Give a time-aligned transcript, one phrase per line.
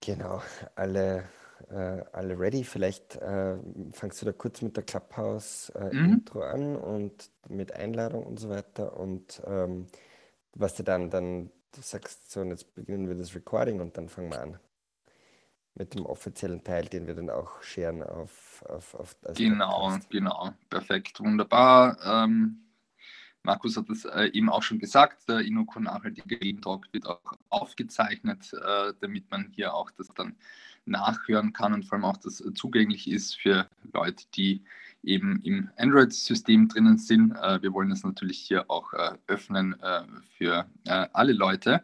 [0.00, 0.42] Genau,
[0.76, 1.28] alle,
[1.70, 2.64] äh, alle ready.
[2.64, 3.56] Vielleicht äh,
[3.92, 4.84] fangst du da kurz mit der
[5.92, 6.24] Mhm.
[6.26, 8.96] Clubhouse-Intro an und mit Einladung und so weiter.
[8.96, 9.86] Und ähm,
[10.54, 14.08] was du dann, dann, du sagst so, und jetzt beginnen wir das Recording und dann
[14.08, 14.58] fangen wir an
[15.74, 20.10] mit dem offiziellen Teil, den wir dann auch scheren auf, auf, auf als Genau, Podcast.
[20.10, 20.50] genau.
[20.68, 21.96] Perfekt, wunderbar.
[22.04, 22.69] Ähm,
[23.42, 27.32] Markus hat es äh, eben auch schon gesagt, der Inoko Nachhaltige Leben Talk wird auch
[27.48, 30.36] aufgezeichnet, äh, damit man hier auch das dann
[30.84, 34.62] nachhören kann und vor allem auch das äh, zugänglich ist für Leute, die
[35.02, 37.32] eben im Android-System drinnen sind.
[37.32, 40.02] Äh, wir wollen das natürlich hier auch äh, öffnen äh,
[40.36, 41.82] für alle Leute.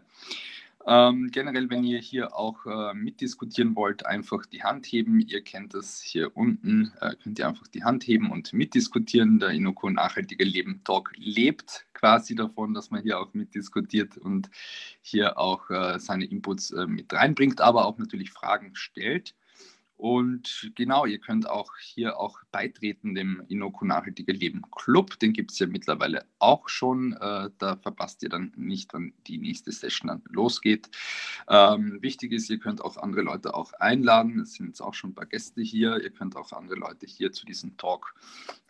[0.88, 5.18] Ähm, generell, wenn ihr hier auch äh, mitdiskutieren wollt, einfach die Hand heben.
[5.18, 9.40] Ihr kennt das hier unten, äh, könnt ihr einfach die Hand heben und mitdiskutieren.
[9.40, 14.48] Der Inoko Nachhaltige Leben Talk lebt quasi davon, dass man hier auch mitdiskutiert und
[15.02, 19.34] hier auch äh, seine Inputs äh, mit reinbringt, aber auch natürlich Fragen stellt.
[19.96, 25.18] Und genau, ihr könnt auch hier auch beitreten dem Inoko Nachhaltige Leben Club.
[25.20, 27.14] Den gibt es ja mittlerweile auch schon.
[27.14, 30.90] Äh, da verpasst ihr dann nicht, wann die nächste Session dann losgeht.
[31.48, 34.40] Ähm, wichtig ist, ihr könnt auch andere Leute auch einladen.
[34.40, 36.02] Es sind jetzt auch schon ein paar Gäste hier.
[36.02, 38.14] Ihr könnt auch andere Leute hier zu diesem Talk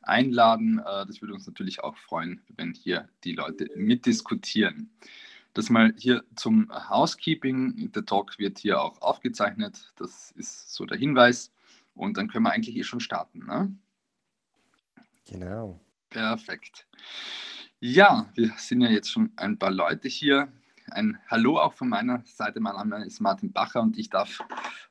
[0.02, 0.78] einladen.
[0.78, 4.90] Äh, das würde uns natürlich auch freuen, wenn hier die Leute mitdiskutieren.
[5.56, 7.90] Das mal hier zum Housekeeping.
[7.92, 9.90] Der Talk wird hier auch aufgezeichnet.
[9.96, 11.50] Das ist so der Hinweis.
[11.94, 13.46] Und dann können wir eigentlich eh schon starten.
[13.46, 13.74] Ne?
[15.27, 15.80] Genau.
[16.10, 16.86] Perfekt.
[17.80, 20.52] Ja, wir sind ja jetzt schon ein paar Leute hier.
[20.90, 22.60] Ein Hallo auch von meiner Seite.
[22.60, 24.40] Mein Name ist Martin Bacher und ich darf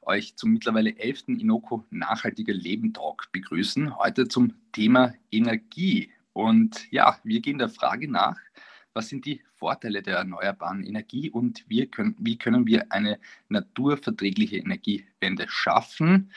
[0.01, 1.25] euch zum mittlerweile 11.
[1.27, 3.99] Inoko Nachhaltiger Leben Talk begrüßen.
[3.99, 6.11] Heute zum Thema Energie.
[6.33, 8.39] Und ja, wir gehen der Frage nach,
[8.95, 14.57] was sind die Vorteile der erneuerbaren Energie und wie können, wie können wir eine naturverträgliche
[14.57, 16.31] Energiewende schaffen?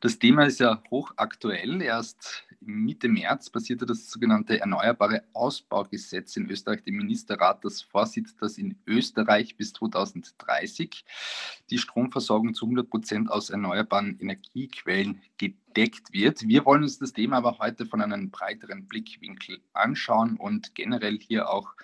[0.00, 1.82] Das Thema ist ja hochaktuell.
[1.82, 8.58] Erst Mitte März passierte das sogenannte Erneuerbare Ausbaugesetz in Österreich, dem Ministerrat, das vorsieht, dass
[8.58, 11.04] in Österreich bis 2030
[11.70, 16.46] die Stromversorgung zu 100 Prozent aus erneuerbaren Energiequellen gedeckt wird.
[16.46, 21.50] Wir wollen uns das Thema aber heute von einem breiteren Blickwinkel anschauen und generell hier
[21.50, 21.74] auch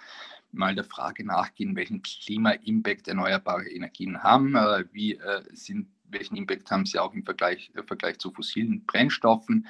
[0.52, 6.70] mal der Frage nachgehen, welchen Klima-Impact erneuerbare Energien haben, äh, wie äh, sind welchen Impact
[6.70, 9.66] haben sie auch im Vergleich, im Vergleich zu fossilen Brennstoffen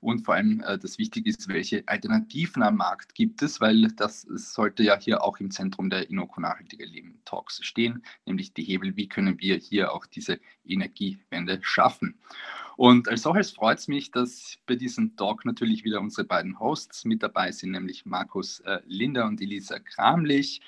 [0.00, 4.22] und vor allem äh, das Wichtige ist, welche Alternativen am Markt gibt es, weil das
[4.22, 8.96] sollte ja hier auch im Zentrum der Inoko Nachhaltige Leben Talks stehen, nämlich die Hebel,
[8.96, 12.18] wie können wir hier auch diese Energiewende schaffen.
[12.76, 17.04] Und als solches freut es mich, dass bei diesem Talk natürlich wieder unsere beiden Hosts
[17.04, 20.60] mit dabei sind, nämlich Markus äh, Linder und Elisa Kramlich.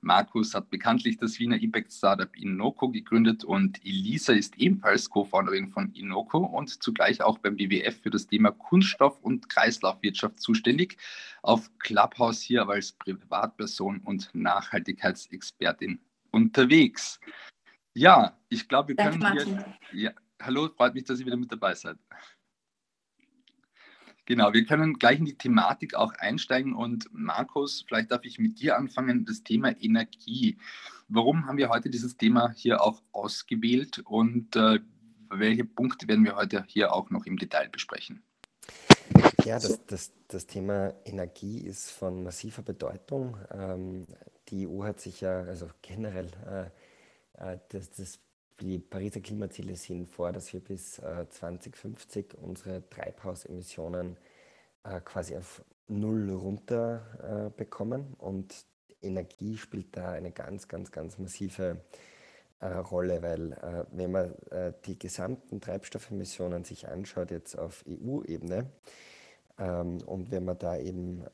[0.00, 5.92] Markus hat bekanntlich das Wiener Impact Startup Inoko gegründet und Elisa ist ebenfalls Co-Founderin von
[5.92, 10.96] Inoko und zugleich auch beim WWF für das Thema Kunststoff- und Kreislaufwirtschaft zuständig.
[11.42, 15.98] Auf Clubhouse hier aber als Privatperson und Nachhaltigkeitsexpertin
[16.30, 17.20] unterwegs.
[17.94, 20.02] Ja, ich glaube, wir Danke, können hier.
[20.02, 21.96] Ja, hallo, freut mich, dass ihr wieder mit dabei seid.
[24.28, 28.60] Genau, wir können gleich in die Thematik auch einsteigen und Markus, vielleicht darf ich mit
[28.60, 30.58] dir anfangen, das Thema Energie.
[31.08, 34.80] Warum haben wir heute dieses Thema hier auch ausgewählt und äh,
[35.30, 38.22] welche Punkte werden wir heute hier auch noch im Detail besprechen?
[39.46, 43.38] Ja, das, das, das Thema Energie ist von massiver Bedeutung.
[43.50, 44.06] Ähm,
[44.50, 46.28] die EU hat sich ja, also generell,
[47.40, 48.18] äh, äh, das, das,
[48.60, 54.16] die Pariser Klimaziele sehen vor, dass wir bis äh, 2050 unsere Treibhausemissionen
[54.84, 58.14] äh, quasi auf Null runter äh, bekommen.
[58.18, 58.66] Und
[59.02, 61.80] Energie spielt da eine ganz, ganz, ganz massive
[62.60, 68.66] äh, Rolle, weil äh, wenn man äh, die gesamten Treibstoffemissionen sich anschaut, jetzt auf EU-Ebene,
[69.58, 71.24] ähm, und wenn man da eben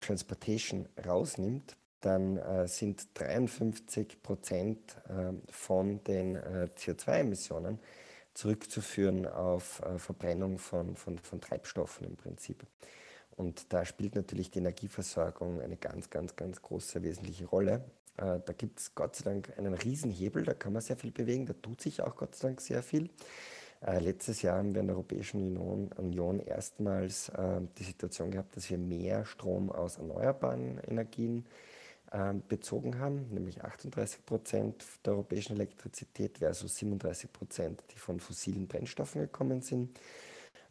[0.00, 7.78] Transportation rausnimmt, dann äh, sind 53 Prozent äh, von den äh, CO2-Emissionen
[8.34, 12.64] zurückzuführen auf äh, Verbrennung von, von, von Treibstoffen im Prinzip.
[13.36, 17.84] Und da spielt natürlich die Energieversorgung eine ganz, ganz, ganz große wesentliche Rolle.
[18.16, 21.46] Äh, da gibt es Gott sei Dank einen Riesenhebel, da kann man sehr viel bewegen,
[21.46, 23.10] da tut sich auch Gott sei Dank sehr viel.
[23.84, 28.56] Äh, letztes Jahr haben wir in der Europäischen Union, Union erstmals äh, die Situation gehabt,
[28.56, 31.69] dass wir mehr Strom aus erneuerbaren Energien äh,
[32.48, 39.20] bezogen haben, nämlich 38 Prozent der europäischen Elektrizität versus 37 Prozent, die von fossilen Brennstoffen
[39.20, 39.96] gekommen sind,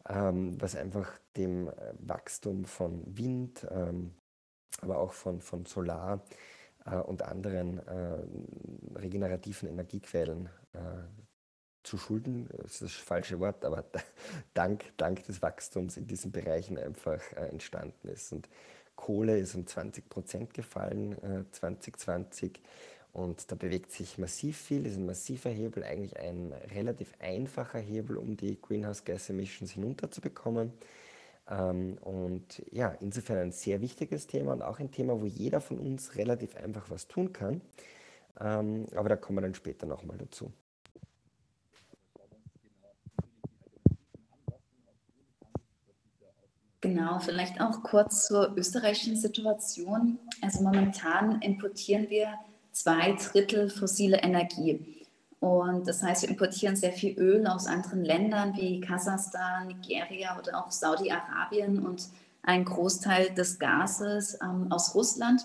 [0.08, 4.12] ähm, was einfach dem äh, Wachstum von Wind, ähm,
[4.80, 6.22] aber auch von, von Solar
[6.84, 10.48] äh, und anderen äh, regenerativen Energiequellen
[11.82, 13.84] zu Schulden, das ist das falsche Wort, aber
[14.54, 18.30] dank, dank des Wachstums in diesen Bereichen einfach entstanden ist.
[18.32, 18.48] Und
[19.00, 22.60] Kohle ist um 20 Prozent gefallen äh, 2020
[23.12, 28.18] und da bewegt sich massiv viel, ist ein massiver Hebel, eigentlich ein relativ einfacher Hebel,
[28.18, 30.72] um die Greenhouse Gas Emissions hinunterzubekommen.
[31.48, 35.78] Ähm, und ja, insofern ein sehr wichtiges Thema und auch ein Thema, wo jeder von
[35.78, 37.62] uns relativ einfach was tun kann.
[38.38, 40.52] Ähm, aber da kommen wir dann später nochmal dazu.
[46.80, 50.18] Genau, vielleicht auch kurz zur österreichischen Situation.
[50.40, 52.34] Also momentan importieren wir
[52.72, 55.06] zwei Drittel fossile Energie.
[55.40, 60.58] Und das heißt, wir importieren sehr viel Öl aus anderen Ländern wie Kasachstan, Nigeria oder
[60.58, 62.08] auch Saudi-Arabien und
[62.42, 65.44] einen Großteil des Gases ähm, aus Russland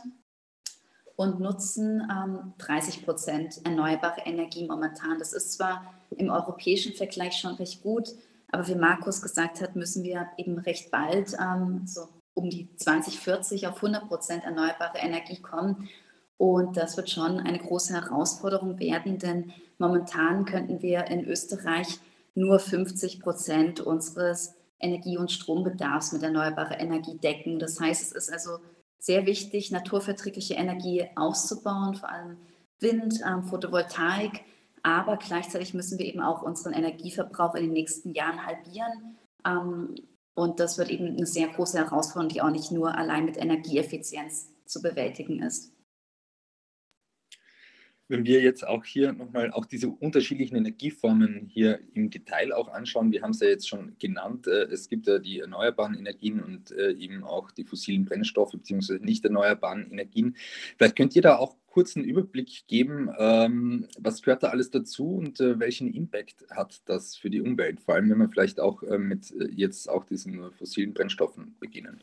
[1.16, 5.20] und nutzen ähm, 30 Prozent erneuerbare Energie momentan.
[5.20, 8.10] Das ist zwar im europäischen Vergleich schon recht gut,
[8.52, 13.68] aber wie Markus gesagt hat, müssen wir eben recht bald ähm, so um die 2040
[13.68, 15.90] auf 100 Prozent erneuerbare Energie kommen.
[16.38, 22.00] Und das wird schon eine große Herausforderung werden, denn momentan könnten wir in Österreich
[22.34, 27.60] nur 50 Prozent unseres Energie- und Strombedarfs mit erneuerbarer Energie decken.
[27.60, 28.60] Das heißt, es ist also
[29.00, 32.38] sehr wichtig, naturverträgliche Energie auszubauen, vor allem
[32.80, 34.44] Wind, ähm, Photovoltaik.
[34.86, 39.18] Aber gleichzeitig müssen wir eben auch unseren Energieverbrauch in den nächsten Jahren halbieren.
[39.44, 39.96] Ähm,
[40.36, 44.52] und das wird eben eine sehr große Herausforderung, die auch nicht nur allein mit Energieeffizienz
[44.68, 45.76] zu bewältigen ist
[48.08, 53.12] wenn wir jetzt auch hier nochmal auch diese unterschiedlichen Energieformen hier im Detail auch anschauen,
[53.12, 56.72] wir haben es ja jetzt schon genannt, äh, es gibt ja die erneuerbaren Energien und
[56.72, 59.00] äh, eben auch die fossilen Brennstoffe bzw.
[59.00, 60.36] nicht erneuerbaren Energien.
[60.78, 65.18] Vielleicht könnt ihr da auch kurz einen Überblick geben, ähm, was gehört da alles dazu
[65.18, 68.82] und äh, welchen Impact hat das für die Umwelt, vor allem wenn wir vielleicht auch
[68.82, 72.02] mit jetzt auch diesen fossilen Brennstoffen beginnen.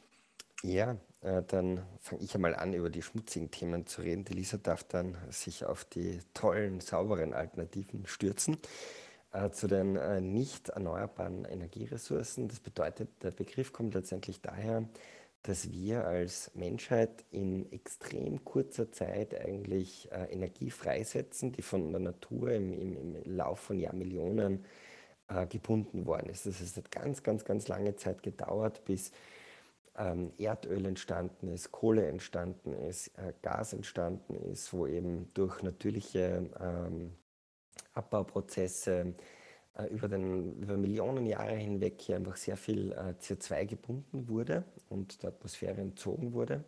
[0.62, 4.26] Ja, äh, dann fange ich einmal an, über die schmutzigen Themen zu reden.
[4.26, 8.58] Die Lisa darf dann sich auf die tollen, sauberen Alternativen stürzen.
[9.32, 12.48] Äh, zu den äh, nicht erneuerbaren Energieressourcen.
[12.48, 14.86] Das bedeutet, der Begriff kommt letztendlich daher,
[15.42, 22.00] dass wir als Menschheit in extrem kurzer Zeit eigentlich äh, Energie freisetzen, die von der
[22.00, 24.64] Natur im, im, im Lauf von Jahrmillionen
[25.28, 26.46] äh, gebunden worden ist.
[26.46, 29.10] Das heißt, es hat ganz, ganz, ganz lange Zeit gedauert, bis
[29.98, 36.48] ähm, Erdöl entstanden ist, Kohle entstanden ist, äh, Gas entstanden ist, wo eben durch natürliche
[36.60, 37.12] ähm,
[37.94, 39.14] Abbauprozesse
[39.74, 44.64] äh, über, den, über Millionen Jahre hinweg hier einfach sehr viel äh, CO2 gebunden wurde
[44.88, 46.64] und der Atmosphäre entzogen wurde.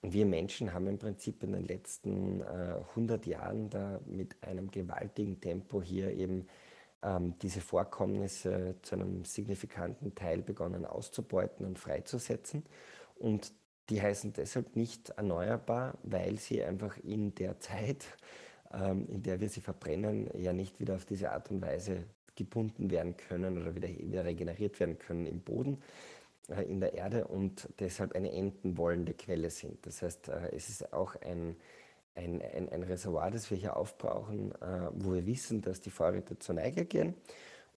[0.00, 4.70] Und wir Menschen haben im Prinzip in den letzten äh, 100 Jahren da mit einem
[4.70, 6.46] gewaltigen Tempo hier eben
[7.02, 12.64] ähm, diese Vorkommnisse zu einem signifikanten Teil begonnen auszubeuten und freizusetzen.
[13.16, 13.52] Und
[13.90, 18.04] die heißen deshalb nicht erneuerbar, weil sie einfach in der Zeit,
[18.72, 22.04] ähm, in der wir sie verbrennen, ja nicht wieder auf diese Art und Weise
[22.38, 25.82] gebunden werden können oder wieder, wieder regeneriert werden können im Boden,
[26.48, 29.84] äh, in der Erde und deshalb eine enden wollende Quelle sind.
[29.86, 31.56] Das heißt, äh, es ist auch ein
[32.18, 36.38] ein, ein, ein Reservoir, das wir hier aufbrauchen, äh, wo wir wissen, dass die Vorräte
[36.38, 37.14] zur Neige gehen.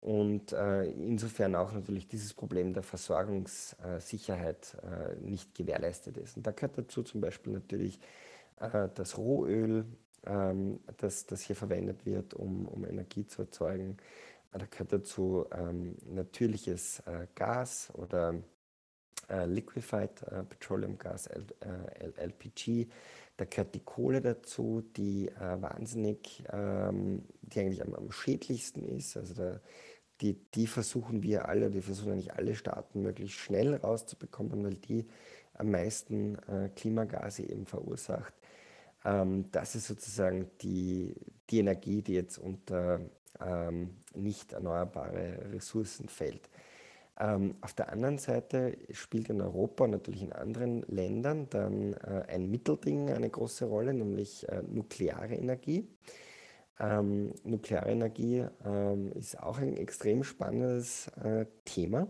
[0.01, 6.37] Und äh, insofern auch natürlich dieses Problem der Versorgungssicherheit äh, nicht gewährleistet ist.
[6.37, 7.99] Und da gehört dazu zum Beispiel natürlich
[8.59, 9.85] äh, das Rohöl,
[10.25, 13.97] ähm, das, das hier verwendet wird, um, um Energie zu erzeugen.
[14.51, 18.35] Da gehört dazu ähm, natürliches äh, Gas oder
[19.29, 21.29] äh, Liquefied Petroleum Gas,
[22.17, 22.87] LPG
[23.41, 29.17] da gehört die Kohle dazu, die äh, wahnsinnig, ähm, die eigentlich am, am, schädlichsten ist.
[29.17, 29.59] Also da,
[30.21, 35.07] die, die versuchen wir alle, die versuchen eigentlich alle Staaten möglichst schnell rauszubekommen, weil die
[35.55, 38.31] am meisten äh, Klimagase eben verursacht.
[39.03, 41.15] Ähm, das ist sozusagen die,
[41.49, 42.99] die Energie, die jetzt unter
[43.45, 46.49] ähm, nicht erneuerbare Ressourcen fällt.
[47.19, 52.23] Ähm, auf der anderen Seite spielt in Europa und natürlich in anderen Ländern dann äh,
[52.27, 55.87] ein Mittelding eine große Rolle, nämlich äh, nukleare Energie.
[56.79, 62.07] Ähm, nukleare Energie ähm, ist auch ein extrem spannendes äh, Thema.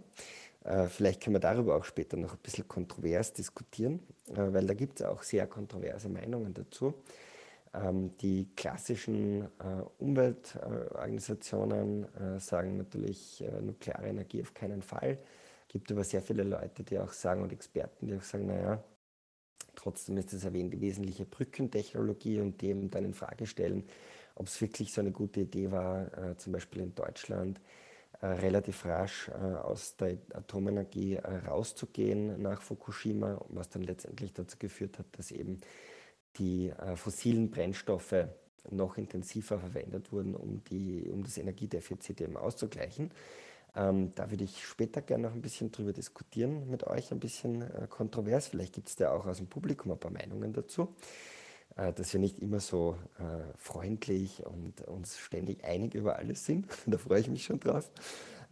[0.63, 4.73] Äh, vielleicht können wir darüber auch später noch ein bisschen kontrovers diskutieren, äh, weil da
[4.73, 6.93] gibt es auch sehr kontroverse Meinungen dazu.
[7.73, 9.47] Ähm, die klassischen äh,
[9.97, 15.17] Umweltorganisationen äh, sagen natürlich äh, nukleare Energie auf keinen Fall.
[15.67, 18.83] Es gibt aber sehr viele Leute, die auch sagen und Experten, die auch sagen, naja,
[19.75, 23.85] trotzdem ist das eine wesentliche Brückentechnologie und die eben dann in Frage stellen,
[24.35, 27.61] ob es wirklich so eine gute Idee war, zum Beispiel in Deutschland
[28.21, 35.31] relativ rasch aus der Atomenergie rauszugehen nach Fukushima, was dann letztendlich dazu geführt hat, dass
[35.31, 35.61] eben
[36.37, 38.27] die äh, fossilen Brennstoffe
[38.69, 43.11] noch intensiver verwendet wurden, um, die, um das Energiedefizit eben auszugleichen.
[43.75, 47.61] Ähm, da würde ich später gerne noch ein bisschen drüber diskutieren mit euch, ein bisschen
[47.61, 48.47] äh, kontrovers.
[48.47, 50.93] Vielleicht gibt es da auch aus dem Publikum ein paar Meinungen dazu,
[51.77, 53.23] äh, dass wir nicht immer so äh,
[53.57, 56.67] freundlich und uns ständig einig über alles sind.
[56.85, 57.89] da freue ich mich schon drauf.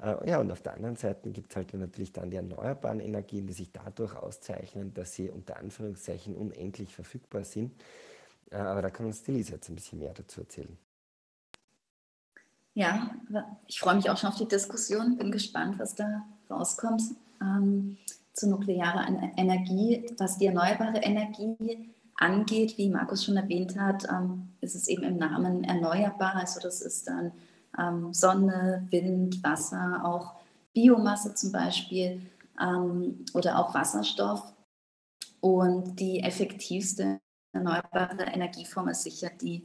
[0.02, 3.48] Äh, ja, und auf der anderen Seite gibt es halt natürlich dann die erneuerbaren Energien,
[3.48, 7.74] die sich dadurch auszeichnen, dass sie unter Anführungszeichen unendlich verfügbar sind.
[8.52, 10.78] Äh, aber da kann uns die Lisa jetzt ein bisschen mehr dazu erzählen.
[12.76, 13.12] Ja,
[13.68, 17.02] ich freue mich auch schon auf die Diskussion, bin gespannt, was da rauskommt
[17.42, 17.98] ähm,
[18.32, 20.06] zur nuklearen Energie.
[20.18, 25.18] Was die erneuerbare Energie angeht, wie Markus schon erwähnt hat, ähm, ist es eben im
[25.18, 26.36] Namen erneuerbar.
[26.36, 27.34] Also das ist dann
[27.78, 30.36] ähm, Sonne, Wind, Wasser, auch
[30.74, 32.22] Biomasse zum Beispiel
[32.62, 34.54] ähm, oder auch Wasserstoff.
[35.42, 37.20] Und die effektivste
[37.54, 39.64] erneuerbare Energieform ist sicher die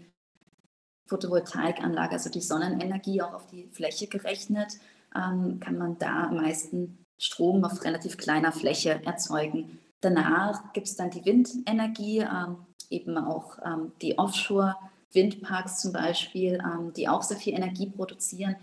[1.09, 4.79] Photovoltaikanlage, also die Sonnenenergie auch auf die Fläche gerechnet,
[5.15, 9.79] ähm, kann man da am meisten Strom auf relativ kleiner Fläche erzeugen.
[10.01, 12.57] Danach gibt es dann die Windenergie, ähm,
[12.91, 14.19] eben auch ähm, die
[15.15, 18.57] Offshore-Windparks zum Beispiel, ähm, die auch sehr viel Energie produzieren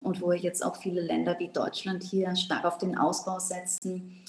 [0.00, 4.24] und wo jetzt auch viele Länder wie Deutschland hier stark auf den Ausbau setzen.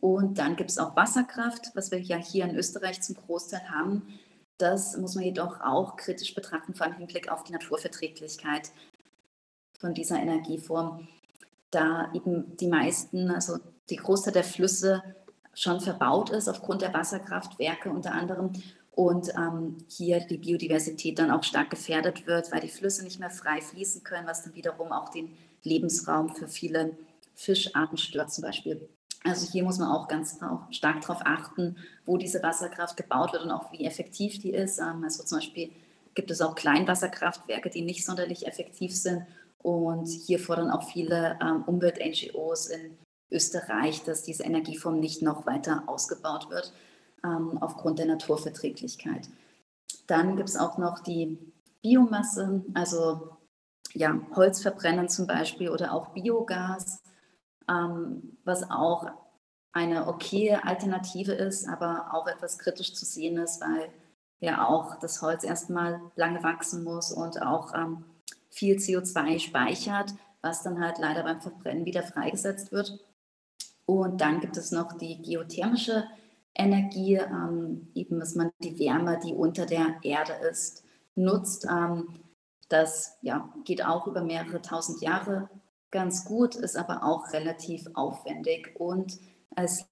[0.00, 4.18] Und dann gibt es auch Wasserkraft, was wir ja hier in Österreich zum Großteil haben.
[4.58, 8.70] Das muss man jedoch auch kritisch betrachten, vor allem im Hinblick auf die Naturverträglichkeit
[9.78, 11.08] von dieser Energieform,
[11.70, 15.02] da eben die meisten, also die Großteil der Flüsse
[15.54, 18.52] schon verbaut ist aufgrund der Wasserkraftwerke unter anderem
[18.92, 23.30] und ähm, hier die Biodiversität dann auch stark gefährdet wird, weil die Flüsse nicht mehr
[23.30, 26.96] frei fließen können, was dann wiederum auch den Lebensraum für viele
[27.34, 28.88] Fischarten stört zum Beispiel.
[29.22, 33.44] Also hier muss man auch ganz auch stark darauf achten, wo diese Wasserkraft gebaut wird
[33.44, 34.78] und auch wie effektiv die ist.
[34.78, 35.70] Ähm, also zum Beispiel
[36.14, 39.24] gibt es auch Kleinwasserkraftwerke, die nicht sonderlich effektiv sind.
[39.58, 42.96] Und hier fordern auch viele ähm, Umwelt-NGOs in
[43.30, 46.72] Österreich, dass diese Energieform nicht noch weiter ausgebaut wird
[47.24, 49.28] ähm, aufgrund der Naturverträglichkeit.
[50.06, 51.38] Dann gibt es auch noch die
[51.82, 53.36] Biomasse, also
[53.92, 57.02] ja, Holzverbrennen zum Beispiel oder auch Biogas
[57.70, 59.06] ähm, was auch
[59.72, 63.88] eine okay Alternative ist, aber auch etwas kritisch zu sehen ist, weil
[64.40, 68.04] ja auch das Holz erstmal lange wachsen muss und auch ähm,
[68.50, 72.98] viel CO2 speichert, was dann halt leider beim Verbrennen wieder freigesetzt wird.
[73.86, 76.04] Und dann gibt es noch die geothermische
[76.54, 81.66] Energie, ähm, eben dass man die Wärme, die unter der Erde ist, nutzt.
[81.70, 82.20] Ähm,
[82.68, 85.48] das ja, geht auch über mehrere tausend Jahre
[85.90, 88.74] ganz gut, ist aber auch relativ aufwendig.
[88.78, 89.18] Und
[89.56, 89.86] als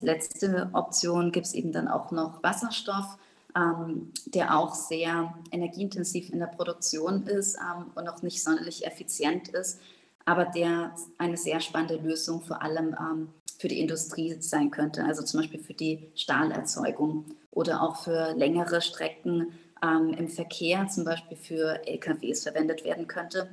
[0.00, 3.18] letzte Option gibt es eben dann auch noch Wasserstoff,
[3.56, 9.48] ähm, der auch sehr energieintensiv in der Produktion ist ähm, und auch nicht sonderlich effizient
[9.48, 9.80] ist,
[10.24, 15.22] aber der eine sehr spannende Lösung vor allem ähm, für die Industrie sein könnte, also
[15.22, 21.36] zum Beispiel für die Stahlerzeugung oder auch für längere Strecken ähm, im Verkehr, zum Beispiel
[21.36, 23.48] für LKWs verwendet werden könnte.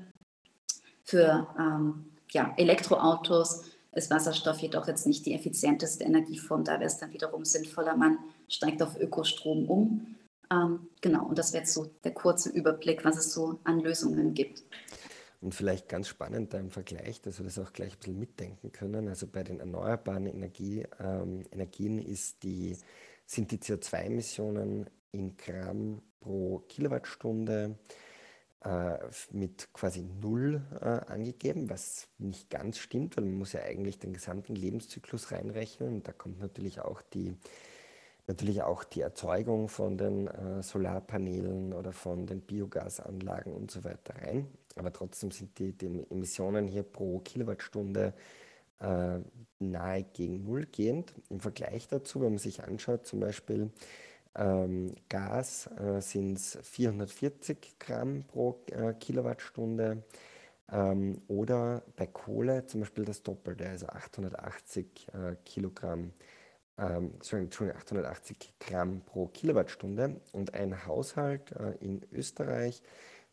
[1.04, 6.64] Für ähm, ja, Elektroautos ist Wasserstoff jedoch jetzt nicht die effizienteste Energieform.
[6.64, 10.16] Da wäre es dann wiederum sinnvoller, man steigt auf Ökostrom um.
[10.52, 14.34] Ähm, genau, und das wäre jetzt so der kurze Überblick, was es so an Lösungen
[14.34, 14.64] gibt.
[15.40, 18.72] Und vielleicht ganz spannend da im Vergleich, dass wir das auch gleich ein bisschen mitdenken
[18.72, 19.08] können.
[19.08, 22.04] Also bei den erneuerbaren Energie, ähm, Energien
[22.42, 22.76] die,
[23.26, 27.78] sind die CO2-Emissionen in Gramm pro Kilowattstunde
[28.64, 28.98] äh,
[29.32, 34.14] mit quasi null äh, angegeben, was nicht ganz stimmt, weil man muss ja eigentlich den
[34.14, 37.36] gesamten Lebenszyklus reinrechnen und da kommt natürlich auch die,
[38.28, 44.14] natürlich auch die Erzeugung von den äh, Solarpanelen oder von den Biogasanlagen und so weiter
[44.22, 44.48] rein.
[44.76, 48.14] Aber trotzdem sind die, die Emissionen hier pro Kilowattstunde
[48.80, 49.20] äh,
[49.60, 51.14] nahe gegen Null gehend.
[51.30, 53.72] Im Vergleich dazu, wenn man sich anschaut, zum Beispiel
[54.36, 60.04] ähm, Gas äh, sind es 440 Gramm pro äh, Kilowattstunde
[60.72, 65.36] ähm, oder bei Kohle zum Beispiel das Doppelte, also 880 äh,
[66.78, 70.22] Ähm, Entschuldigung, 880 Gramm pro Kilowattstunde.
[70.32, 72.82] Und ein Haushalt äh, in Österreich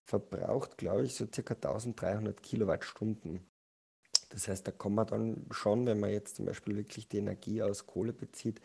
[0.05, 3.41] verbraucht, glaube ich, so circa 1300 Kilowattstunden.
[4.31, 7.63] Das heißt, da kommt man dann schon, wenn man jetzt zum Beispiel wirklich die Energie
[7.63, 8.61] aus Kohle bezieht,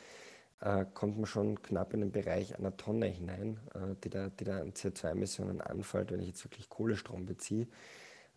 [0.62, 4.44] äh, kommt man schon knapp in den Bereich einer Tonne hinein, äh, die, da, die
[4.44, 7.68] da an CO2-Emissionen anfällt, wenn ich jetzt wirklich Kohlestrom beziehe.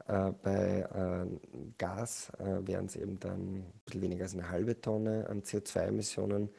[0.08, 1.26] Äh, bei äh,
[1.78, 6.50] Gas äh, wären es eben dann ein bisschen weniger als eine halbe Tonne an CO2-Emissionen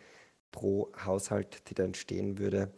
[0.51, 2.71] pro Haushalt, die da entstehen würde.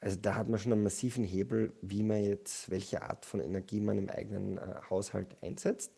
[0.00, 3.80] Also da hat man schon einen massiven Hebel, wie man jetzt, welche Art von Energie
[3.80, 4.60] man im eigenen äh,
[4.90, 5.92] Haushalt einsetzt.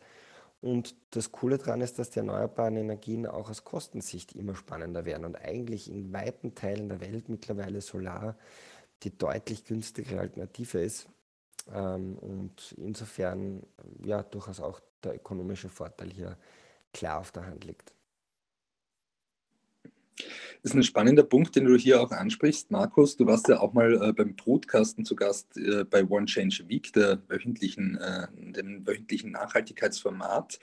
[0.61, 5.25] Und das Coole daran ist, dass die erneuerbaren Energien auch aus Kostensicht immer spannender werden
[5.25, 8.35] und eigentlich in weiten Teilen der Welt mittlerweile Solar
[9.03, 11.07] die deutlich günstigere Alternative ist.
[11.73, 13.63] Ähm, und insofern
[14.03, 16.37] ja durchaus auch der ökonomische Vorteil hier
[16.93, 17.93] klar auf der Hand liegt.
[20.63, 23.17] Das ist ein spannender Punkt, den du hier auch ansprichst, Markus.
[23.17, 26.93] Du warst ja auch mal äh, beim Brutkasten zu Gast äh, bei One Change Week,
[26.93, 30.59] der wöchentlichen, äh, dem wöchentlichen Nachhaltigkeitsformat,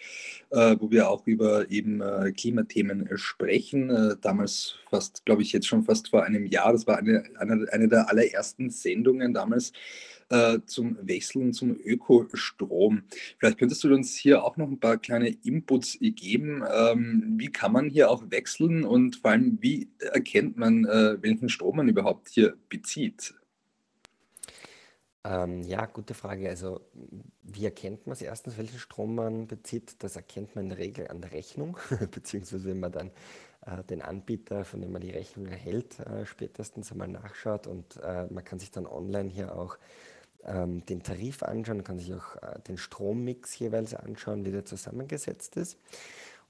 [0.51, 4.19] äh, wo wir auch über eben äh, Klimathemen äh, sprechen.
[4.21, 6.73] damals fast, glaube ich, jetzt schon fast vor einem Jahr.
[6.73, 9.73] Das war eine, eine, eine der allerersten Sendungen damals
[10.31, 13.03] äh, zum Wechseln zum Ökostrom.
[13.39, 16.63] Vielleicht könntest du uns hier auch noch ein paar kleine Inputs geben.
[16.71, 21.49] Ähm, wie kann man hier auch wechseln und vor allem, wie erkennt man, äh, welchen
[21.49, 23.35] Strom man überhaupt hier bezieht?
[25.25, 26.49] Ähm, ja, gute Frage.
[26.49, 26.81] Also,
[27.43, 30.03] wie erkennt man es erstens, welchen Strom man bezieht?
[30.03, 31.77] Das erkennt man in der Regel an der Rechnung,
[32.13, 33.11] beziehungsweise wenn man dann
[33.67, 38.27] äh, den Anbieter, von dem man die Rechnung erhält, äh, spätestens einmal nachschaut und äh,
[38.31, 39.77] man kann sich dann online hier auch
[40.45, 45.57] ähm, den Tarif anschauen, kann sich auch äh, den Strommix jeweils anschauen, wie der zusammengesetzt
[45.57, 45.79] ist.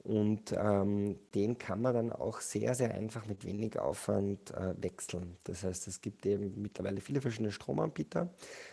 [0.05, 5.37] Und ähm, den kann man dann auch sehr, sehr einfach mit wenig Aufwand äh, wechseln.
[5.45, 8.31] Das heißt, es gibt eben mittlerweile viele verschiedene Stromanbieter.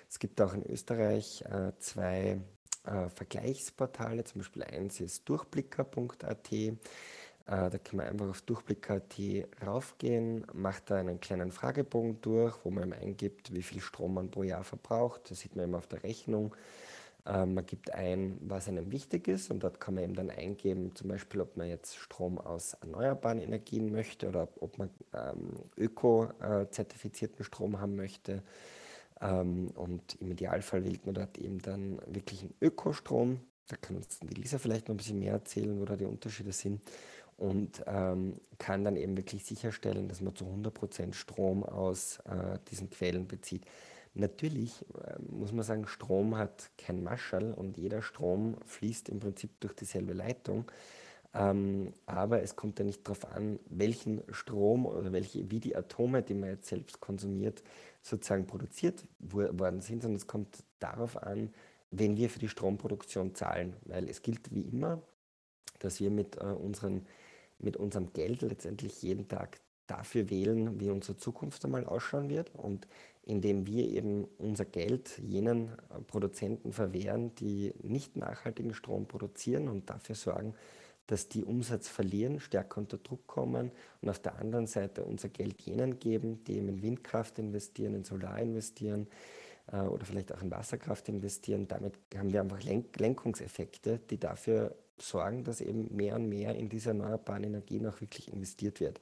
[0.07, 2.39] Es gibt auch in Österreich äh, zwei
[2.85, 6.49] äh, Vergleichsportale, zum Beispiel eins ist durchblicker.at.
[7.47, 9.19] Äh, da kann man einfach auf Durchblick.at
[9.65, 14.43] raufgehen, macht da einen kleinen Fragebogen durch, wo man eingibt, wie viel Strom man pro
[14.43, 15.29] Jahr verbraucht.
[15.29, 16.55] Das sieht man immer auf der Rechnung.
[17.25, 20.95] Äh, man gibt ein, was einem wichtig ist und dort kann man eben dann eingeben,
[20.95, 27.45] zum Beispiel, ob man jetzt Strom aus erneuerbaren Energien möchte oder ob man ähm, öko-zertifizierten
[27.45, 28.41] Strom haben möchte.
[29.21, 33.39] Ähm, und im Idealfall wählt man dort eben dann wirklich einen Ökostrom.
[33.67, 36.51] Da kann uns die Lisa vielleicht noch ein bisschen mehr erzählen, wo da die Unterschiede
[36.51, 36.81] sind
[37.37, 42.89] und ähm, kann dann eben wirklich sicherstellen, dass man zu 100% Strom aus äh, diesen
[42.89, 43.65] Quellen bezieht.
[44.13, 49.59] Natürlich äh, muss man sagen, Strom hat kein Maschall und jeder Strom fließt im Prinzip
[49.59, 50.71] durch dieselbe Leitung.
[51.33, 56.23] Ähm, aber es kommt ja nicht darauf an, welchen Strom oder welche, wie die Atome,
[56.23, 57.61] die man jetzt selbst konsumiert,
[58.01, 61.53] sozusagen produziert worden sind, sondern es kommt darauf an,
[61.91, 63.75] wenn wir für die Stromproduktion zahlen.
[63.83, 65.01] Weil es gilt wie immer,
[65.79, 67.05] dass wir mit äh, unseren
[67.59, 72.87] mit unserem Geld letztendlich jeden Tag dafür wählen, wie unsere Zukunft einmal ausschauen wird und
[73.23, 79.89] indem wir eben unser Geld jenen äh, Produzenten verwehren, die nicht nachhaltigen Strom produzieren und
[79.89, 80.53] dafür sorgen,
[81.07, 85.61] dass die Umsatz verlieren, stärker unter Druck kommen und auf der anderen Seite unser Geld
[85.61, 89.07] jenen geben, die eben in Windkraft investieren, in Solar investieren
[89.71, 91.67] äh, oder vielleicht auch in Wasserkraft investieren.
[91.67, 96.69] Damit haben wir einfach Lenk Lenkungseffekte, die dafür sorgen, dass eben mehr und mehr in
[96.69, 98.99] diese erneuerbaren Energien auch wirklich investiert wird.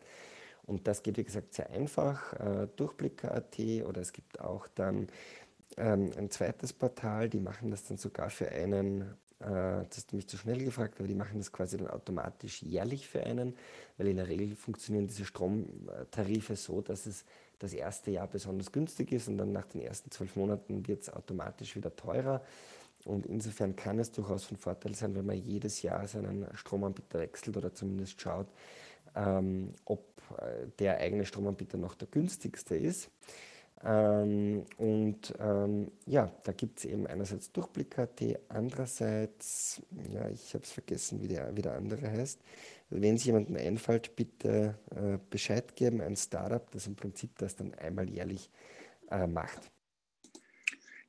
[0.65, 2.34] Und das geht, wie gesagt, sehr einfach.
[2.34, 5.08] Äh, Durchblicker.at oder es gibt auch dann
[5.77, 9.01] ähm, ein zweites Portal, die machen das dann sogar für einen,
[9.39, 12.62] äh, das hast du mich zu schnell gefragt, aber die machen das quasi dann automatisch
[12.62, 13.56] jährlich für einen,
[13.97, 17.25] weil in der Regel funktionieren diese Stromtarife so, dass es
[17.60, 21.10] das erste Jahr besonders günstig ist und dann nach den ersten zwölf Monaten wird es
[21.10, 22.41] automatisch wieder teurer.
[23.06, 27.58] Und insofern kann es durchaus von Vorteil sein, wenn man jedes Jahr seinen Stromanbieter wechselt
[27.58, 28.48] oder zumindest schaut,
[29.16, 30.06] ähm, ob
[30.38, 33.10] äh, der eigene Stromanbieter noch der günstigste ist.
[33.86, 40.72] Ähm, und ähm, ja, da gibt es eben einerseits Durchblick.at, andererseits, ja, ich habe es
[40.72, 42.39] vergessen, wie der, wie der andere heißt.
[42.89, 47.74] Wenn es jemandem einfällt, bitte äh, Bescheid geben, ein Startup, das im Prinzip das dann
[47.74, 48.50] einmal jährlich
[49.12, 49.73] äh, macht.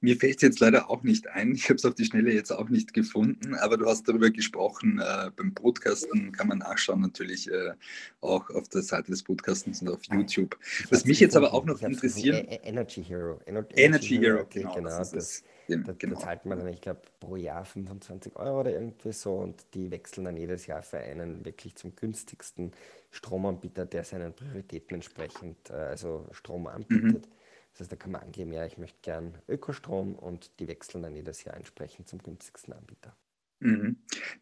[0.05, 1.53] Mir fällt es jetzt leider auch nicht ein.
[1.55, 5.01] Ich habe es auf die Schnelle jetzt auch nicht gefunden, aber du hast darüber gesprochen.
[5.01, 7.73] Äh, beim Podcasten kann man nachschauen, natürlich äh,
[8.21, 10.59] auch auf der Seite des Podcastens und auf ah, YouTube.
[10.91, 12.37] Was mich jetzt aber auch noch interessiert.
[12.37, 13.41] E-, Energy Hero.
[13.47, 14.75] Energy, Energy Hero, okay, genau.
[14.75, 16.19] genau das, das, das, genau.
[16.19, 20.27] zahlt man dann, ich glaube, pro Jahr 25 Euro oder irgendwie so und die wechseln
[20.27, 22.73] dann jedes Jahr für einen wirklich zum günstigsten
[23.11, 27.27] Stromanbieter, der seinen Prioritäten entsprechend äh, also Strom anbietet.
[27.27, 27.44] Mhm.
[27.75, 31.17] Das heißt, da kann man angeben, ja, ich möchte gern Ökostrom und die wechseln dann
[31.17, 33.17] jedes Jahr entsprechend zum günstigsten Anbieter.
[33.59, 33.97] Mhm.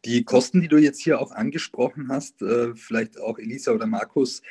[0.04, 4.42] Die Kosten, die du jetzt hier auch angesprochen hast, äh, vielleicht auch Elisa oder Markus,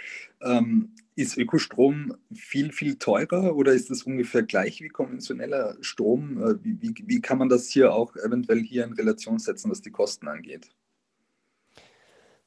[0.42, 6.42] ähm, ist Ökostrom viel, viel teurer oder ist es ungefähr gleich wie konventioneller Strom?
[6.42, 9.82] Äh, wie, wie, wie kann man das hier auch eventuell hier in Relation setzen, was
[9.82, 10.70] die Kosten angeht?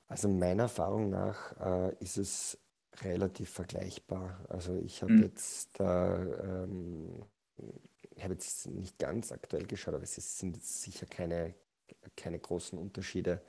[0.09, 2.59] Also meiner Erfahrung nach äh, ist es
[3.02, 4.44] relativ vergleichbar.
[4.48, 5.22] Also ich habe hm.
[5.22, 7.22] jetzt da, ähm,
[8.16, 11.54] ich habe jetzt nicht ganz aktuell geschaut, aber es sind jetzt sicher keine,
[12.16, 13.42] keine großen Unterschiede.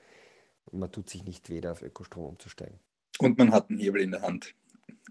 [0.71, 2.79] Man tut sich nicht weh, auf Ökostrom umzusteigen.
[3.19, 4.55] Und man hat einen Hebel in der Hand.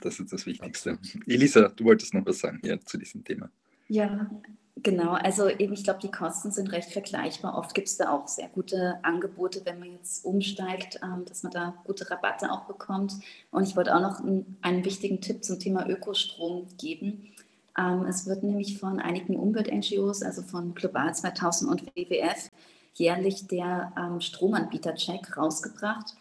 [0.01, 0.93] Das ist das Wichtigste.
[0.93, 1.29] Absolut.
[1.29, 3.51] Elisa, du wolltest noch was sagen hier zu diesem Thema.
[3.89, 4.31] Ja,
[4.77, 5.13] genau.
[5.13, 7.57] Also eben, ich glaube, die Kosten sind recht vergleichbar.
[7.57, 11.53] Oft gibt es da auch sehr gute Angebote, wenn man jetzt umsteigt, ähm, dass man
[11.53, 13.15] da gute Rabatte auch bekommt.
[13.51, 17.33] Und ich wollte auch noch einen, einen wichtigen Tipp zum Thema Ökostrom geben.
[17.79, 22.51] Ähm, es wird nämlich von einigen Umwelt-NGOs, also von Global 2000 und WWF,
[22.95, 26.15] jährlich der ähm, Stromanbieter-Check rausgebracht,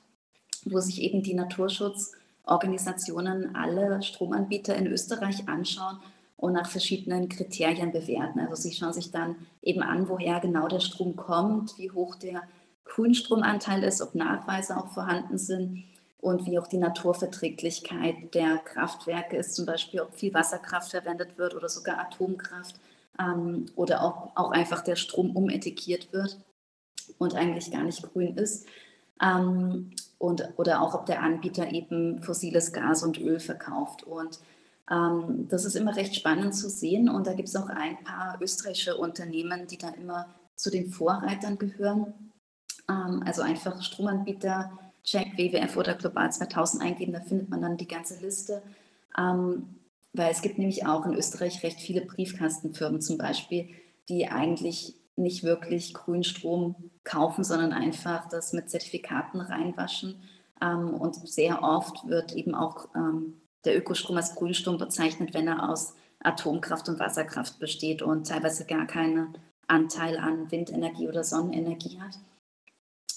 [0.65, 5.99] wo sich eben die Naturschutzorganisationen alle Stromanbieter in Österreich anschauen
[6.37, 8.39] und nach verschiedenen Kriterien bewerten.
[8.39, 12.43] Also sie schauen sich dann eben an, woher genau der Strom kommt, wie hoch der
[12.85, 15.85] Grünstromanteil ist, ob Nachweise auch vorhanden sind
[16.19, 21.55] und wie auch die Naturverträglichkeit der Kraftwerke ist, zum Beispiel ob viel Wasserkraft verwendet wird
[21.55, 22.75] oder sogar Atomkraft
[23.19, 26.39] ähm, oder auch, auch einfach der Strom umetikiert wird
[27.17, 28.67] und eigentlich gar nicht grün ist.
[29.21, 34.03] Ähm, und, oder auch ob der Anbieter eben fossiles Gas und Öl verkauft.
[34.03, 34.39] Und
[34.89, 37.09] ähm, das ist immer recht spannend zu sehen.
[37.09, 41.57] Und da gibt es auch ein paar österreichische Unternehmen, die da immer zu den Vorreitern
[41.57, 42.13] gehören.
[42.89, 44.71] Ähm, also einfach Stromanbieter
[45.03, 48.61] Check, WWF oder Global 2000 eingeben, da findet man dann die ganze Liste.
[49.17, 49.75] Ähm,
[50.13, 53.69] weil es gibt nämlich auch in Österreich recht viele Briefkastenfirmen zum Beispiel,
[54.07, 60.15] die eigentlich nicht wirklich Grünstrom kaufen, sondern einfach das mit Zertifikaten reinwaschen.
[60.61, 65.69] Ähm, und sehr oft wird eben auch ähm, der Ökostrom als Grünstrom bezeichnet, wenn er
[65.69, 72.17] aus Atomkraft und Wasserkraft besteht und teilweise gar keinen Anteil an Windenergie oder Sonnenenergie hat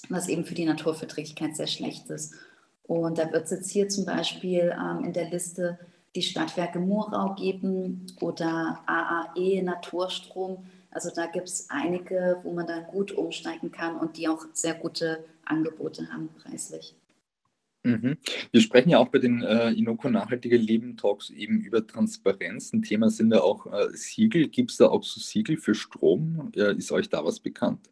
[0.09, 2.35] was eben für die Naturverträglichkeit sehr schlecht ist.
[2.83, 5.77] Und da wird es jetzt hier zum Beispiel ähm, in der Liste
[6.15, 10.65] die Stadtwerke Murau geben oder AAE Naturstrom.
[10.89, 14.73] Also da gibt es einige, wo man dann gut umsteigen kann und die auch sehr
[14.73, 16.95] gute Angebote haben preislich.
[17.87, 18.17] Mhm.
[18.51, 22.73] Wir sprechen ja auch bei den äh, Inoko Nachhaltige Leben Talks eben über Transparenz.
[22.73, 24.49] Ein Thema sind da auch äh, Siegel.
[24.49, 26.51] Gibt es da auch so Siegel für Strom?
[26.53, 27.89] Äh, ist euch da was bekannt?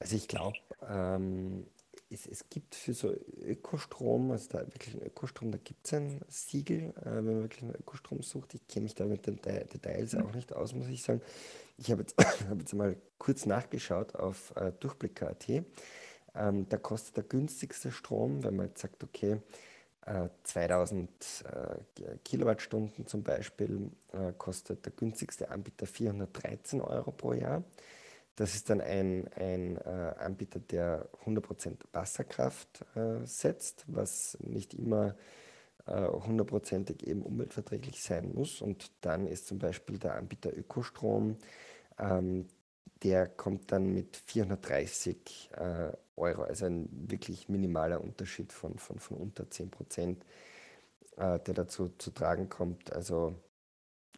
[0.00, 0.56] Also ich glaube,
[0.88, 1.66] ähm,
[2.10, 6.20] es, es, gibt für so Ökostrom, also da wirklich ein Ökostrom, da gibt es ein
[6.28, 8.54] Siegel, äh, wenn man wirklich einen Ökostrom sucht.
[8.54, 11.20] Ich kenne mich da mit den De Details auch nicht aus, muss ich sagen.
[11.78, 12.16] Ich habe jetzt,
[12.48, 15.48] hab jetzt mal kurz nachgeschaut auf äh, Durchblick.at.
[16.34, 19.40] Ähm, da kostet der günstigste Strom, wenn man jetzt sagt, okay,
[20.04, 21.10] äh, 2000
[21.44, 27.64] äh, Kilowattstunden zum Beispiel, äh, kostet der günstigste Anbieter 413 Euro pro Jahr.
[28.36, 35.08] Das ist dann ein, ein äh, Anbieter, der 100% Wasserkraft äh, setzt, was nicht immer
[35.08, 35.14] äh,
[35.86, 38.60] hundertprozentig äh, eben umweltverträglich sein muss.
[38.60, 41.36] Und dann ist zum Beispiel der Anbieter Ökostrom,
[41.98, 42.48] ähm,
[43.02, 49.18] der kommt dann mit 430 äh, Euro, also ein wirklich minimaler Unterschied von, von, von
[49.18, 50.16] unter 10%,
[51.16, 52.92] äh, der dazu zu tragen kommt.
[52.92, 53.34] Also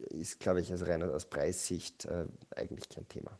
[0.09, 2.07] ist, glaube ich, also rein aus Preissicht
[2.55, 3.37] eigentlich kein Thema.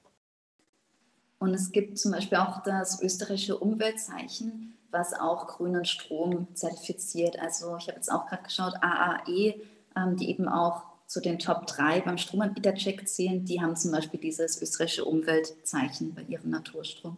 [1.40, 7.40] Und es gibt zum Beispiel auch das österreichische Umweltzeichen, was auch grünen Strom zertifiziert.
[7.40, 9.56] Also ich habe jetzt auch gerade geschaut, AAE,
[9.96, 14.20] ähm, die eben auch zu den Top 3 beim Stromanbietercheck zählen, die haben zum Beispiel
[14.20, 17.18] dieses österreichische Umweltzeichen bei ihrem Naturstrom.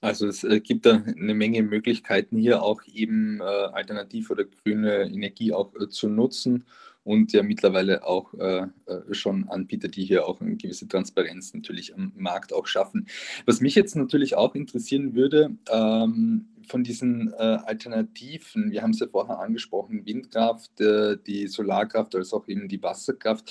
[0.00, 5.02] Also es äh, gibt da eine Menge Möglichkeiten hier auch eben äh, alternativ oder grüne
[5.02, 6.64] Energie auch äh, zu nutzen
[7.04, 11.94] und ja mittlerweile auch äh, äh, schon Anbieter, die hier auch eine gewisse Transparenz natürlich
[11.94, 13.06] am Markt auch schaffen.
[13.46, 19.00] Was mich jetzt natürlich auch interessieren würde, ähm, von diesen äh, Alternativen, wir haben es
[19.00, 23.50] ja vorher angesprochen, Windkraft, äh, die Solarkraft, als auch eben die Wasserkraft.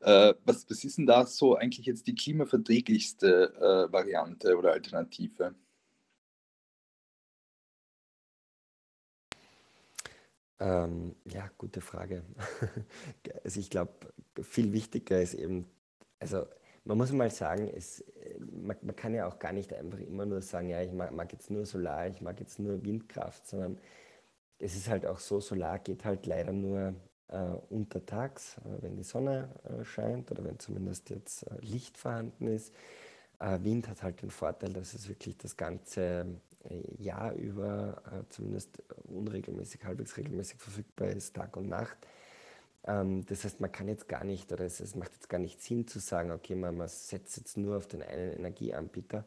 [0.00, 5.54] Äh, was, was ist denn da so eigentlich jetzt die klimaverträglichste äh, Variante oder Alternative?
[10.60, 12.22] Ähm, ja, gute Frage.
[13.44, 13.92] also ich glaube,
[14.42, 15.66] viel wichtiger ist eben,
[16.18, 16.46] also
[16.84, 18.04] man muss mal sagen, es,
[18.38, 21.32] man, man, kann ja auch gar nicht einfach immer nur sagen, ja, ich mag, mag,
[21.32, 23.78] jetzt nur Solar, ich mag jetzt nur Windkraft, sondern
[24.58, 26.94] es ist halt auch so, Solar geht halt leider nur
[27.28, 27.38] äh,
[27.70, 32.74] untertags, äh, wenn die Sonne äh, scheint oder wenn zumindest jetzt äh, Licht vorhanden ist.
[33.38, 36.26] Äh, Wind hat halt den Vorteil, dass es wirklich das ganze
[36.98, 41.96] Jahr über äh, zumindest unregelmäßig, halbwegs regelmäßig verfügbar ist, Tag und Nacht.
[42.86, 45.62] Ähm, das heißt, man kann jetzt gar nicht, oder es, es, macht jetzt gar nicht
[45.62, 49.24] Sinn zu sagen, okay, man, man setzt jetzt nur auf den einen Energieanbieter,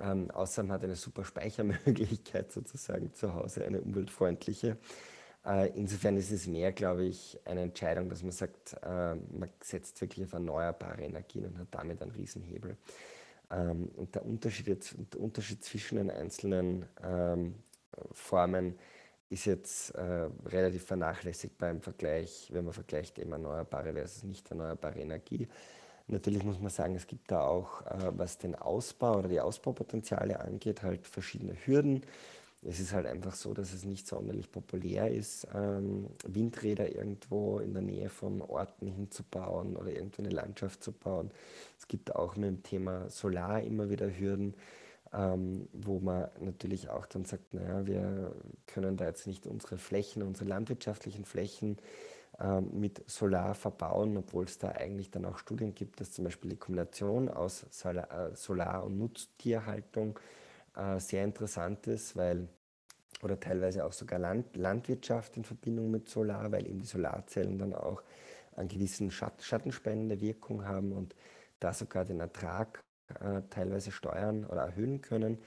[0.00, 4.78] ähm, außer man hat eine super Speichermöglichkeit sozusagen zu Hause, eine umweltfreundliche.
[5.44, 10.00] Äh, insofern ist es mehr, glaube ich, eine Entscheidung, dass man sagt, äh, man setzt
[10.00, 12.76] wirklich auf erneuerbare Energien und hat damit einen Riesenhebel.
[13.50, 17.54] Ähm, und der Unterschied, jetzt, der Unterschied zwischen den einzelnen ähm,
[18.12, 18.76] Formen
[19.30, 25.00] ist jetzt äh, relativ vernachlässigbar im Vergleich, wenn man vergleicht eben erneuerbare versus nicht erneuerbare
[25.00, 25.48] Energie.
[26.06, 30.40] Natürlich muss man sagen, es gibt da auch, äh, was den Ausbau oder die Ausbaupotenziale
[30.40, 32.02] angeht, halt verschiedene Hürden.
[32.66, 37.74] Es ist halt einfach so, dass es nicht sonderlich populär ist, ähm, Windräder irgendwo in
[37.74, 41.30] der Nähe von Orten hinzubauen oder irgendwo eine Landschaft zu bauen.
[41.78, 44.54] Es gibt auch mit dem Thema Solar immer wieder Hürden,
[45.12, 48.34] ähm, wo man natürlich auch dann sagt, naja, wir
[48.66, 51.76] können da jetzt nicht unsere Flächen, unsere landwirtschaftlichen Flächen
[52.40, 56.50] ähm, mit Solar verbauen, obwohl es da eigentlich dann auch Studien gibt, dass zum Beispiel
[56.50, 60.18] die Kombination aus Solar, äh, Solar und Nutztierhaltung
[60.76, 62.48] äh, sehr interessant ist, weil
[63.22, 67.74] oder teilweise auch sogar Land, Landwirtschaft in Verbindung mit Solar, weil eben die Solarzellen dann
[67.74, 68.02] auch
[68.56, 71.14] einen gewissen Schatt, schattenspendende Wirkung haben und
[71.58, 72.82] da sogar den Ertrag
[73.20, 75.38] äh, teilweise steuern oder erhöhen können.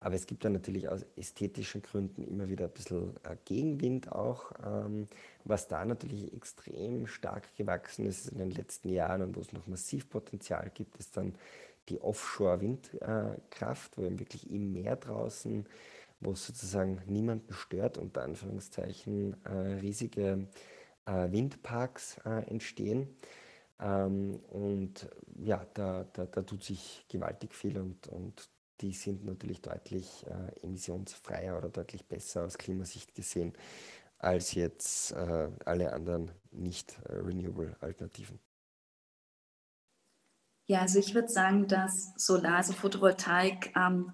[0.00, 4.52] Aber es gibt dann natürlich aus ästhetischen Gründen immer wieder ein bisschen äh, Gegenwind auch,
[4.64, 5.06] ähm,
[5.44, 9.66] was da natürlich extrem stark gewachsen ist in den letzten Jahren und wo es noch
[9.66, 11.34] massiv Potenzial gibt, ist dann
[11.88, 15.66] die Offshore-Windkraft, wo eben wirklich im Meer draußen,
[16.20, 20.48] wo es sozusagen niemanden stört, unter Anführungszeichen, äh, riesige
[21.06, 23.16] äh, Windparks äh, entstehen.
[23.80, 28.48] Ähm, und ja, da, da, da, tut sich gewaltig viel und, und
[28.80, 33.52] die sind natürlich deutlich äh, emissionsfreier oder deutlich besser aus Klimasicht gesehen
[34.24, 38.40] als jetzt äh, alle anderen nicht äh, renewable Alternativen.
[40.66, 44.12] Ja, also ich würde sagen, dass Solar, also Photovoltaik, ähm,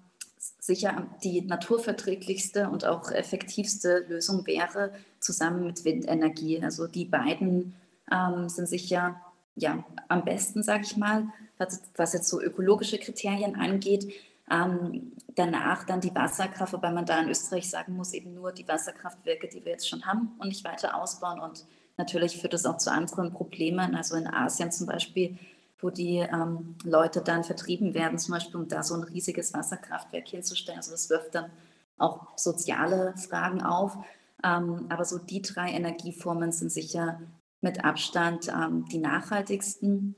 [0.59, 6.61] sicher die naturverträglichste und auch effektivste Lösung wäre, zusammen mit Windenergie.
[6.63, 7.75] Also die beiden
[8.11, 9.21] ähm, sind sicher
[9.55, 14.11] ja, am besten, sage ich mal, was, was, jetzt so ökologische Kriterien angeht.
[14.49, 18.67] Ähm, danach dann die Wasserkraft, wobei man da in Österreich sagen muss, eben nur die
[18.67, 21.39] Wasserkraftwerke, die wir jetzt schon haben und nicht weiter ausbauen.
[21.39, 21.65] Und
[21.97, 23.95] natürlich führt das auch zu anderen Problemen.
[23.95, 25.37] Also in Asien zum Beispiel
[25.81, 30.27] wo die ähm, Leute dann vertrieben werden, zum Beispiel um da so ein riesiges Wasserkraftwerk
[30.27, 30.79] hinzustellen.
[30.79, 31.51] Also das wirft dann
[31.97, 33.97] auch soziale Fragen auf.
[34.43, 37.21] Ähm, aber so die drei Energieformen sind sicher
[37.61, 40.15] mit Abstand ähm, die nachhaltigsten.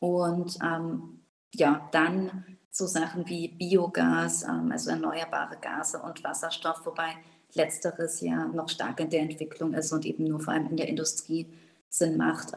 [0.00, 1.20] Und ähm,
[1.54, 7.16] ja, dann so Sachen wie Biogas, ähm, also erneuerbare Gase und Wasserstoff, wobei
[7.54, 10.88] letzteres ja noch stark in der Entwicklung ist und eben nur vor allem in der
[10.88, 11.46] Industrie
[11.88, 12.52] Sinn macht.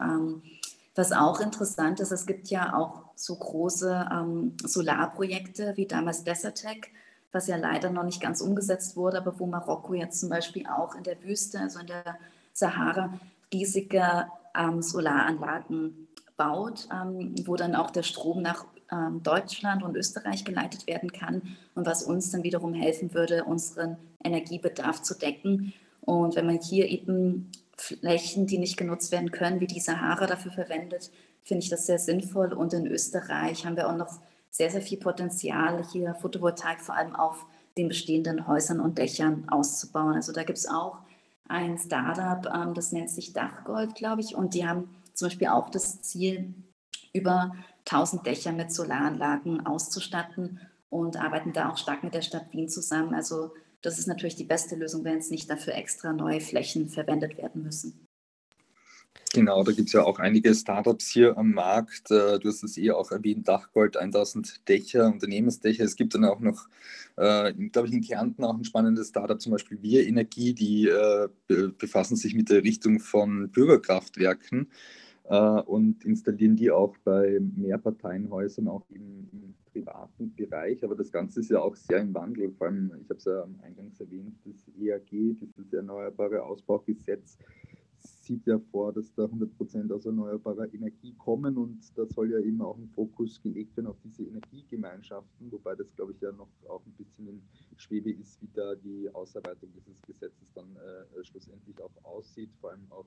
[0.94, 6.90] Was auch interessant ist, es gibt ja auch so große ähm, Solarprojekte wie damals Desertec,
[7.32, 10.94] was ja leider noch nicht ganz umgesetzt wurde, aber wo Marokko jetzt zum Beispiel auch
[10.94, 12.18] in der Wüste, also in der
[12.52, 13.18] Sahara,
[13.52, 20.44] riesige ähm, Solaranlagen baut, ähm, wo dann auch der Strom nach ähm, Deutschland und Österreich
[20.44, 25.72] geleitet werden kann und was uns dann wiederum helfen würde, unseren Energiebedarf zu decken.
[26.02, 27.50] Und wenn man hier eben
[27.82, 31.10] Flächen, die nicht genutzt werden können, wie die Sahara dafür verwendet,
[31.42, 32.52] finde ich das sehr sinnvoll.
[32.52, 37.16] Und in Österreich haben wir auch noch sehr, sehr viel Potenzial, hier Photovoltaik vor allem
[37.16, 37.44] auf
[37.76, 40.14] den bestehenden Häusern und Dächern auszubauen.
[40.14, 40.98] Also da gibt es auch
[41.48, 45.70] ein Startup, ähm, das nennt sich Dachgold, glaube ich, und die haben zum Beispiel auch
[45.70, 46.54] das Ziel,
[47.12, 52.68] über 1000 Dächer mit Solaranlagen auszustatten und arbeiten da auch stark mit der Stadt Wien
[52.68, 53.14] zusammen.
[53.14, 57.36] Also das ist natürlich die beste Lösung, wenn es nicht dafür extra neue Flächen verwendet
[57.36, 58.06] werden müssen.
[59.34, 62.10] Genau, da gibt es ja auch einige Startups hier am Markt.
[62.10, 65.84] Äh, du hast es eh auch erwähnt, Dachgold, 1000 Dächer, Unternehmensdächer.
[65.84, 66.68] Es gibt dann auch noch,
[67.16, 71.28] äh, glaube ich, in Kärnten auch ein spannendes Startup, zum Beispiel Wir Energie, die äh,
[71.78, 74.70] befassen sich mit der Richtung von Bürgerkraftwerken
[75.24, 80.84] und installieren die auch bei Mehrparteienhäusern, auch im, im, privaten Bereich.
[80.84, 82.52] Aber das Ganze ist ja auch sehr im Wandel.
[82.52, 87.38] Vor allem, ich habe es ja eingangs erwähnt, das EAG, dieses Erneuerbare Ausbaugesetz,
[88.02, 92.60] sieht ja vor, dass da 100% aus erneuerbarer Energie kommen und da soll ja eben
[92.60, 96.84] auch ein Fokus gelegt werden auf diese Energiegemeinschaften, wobei das, glaube ich, ja noch auch
[96.86, 97.42] ein bisschen in
[97.76, 102.86] Schwebe ist, wie da die Ausarbeitung dieses Gesetzes dann äh, schlussendlich auch aussieht, vor allem
[102.90, 103.06] auch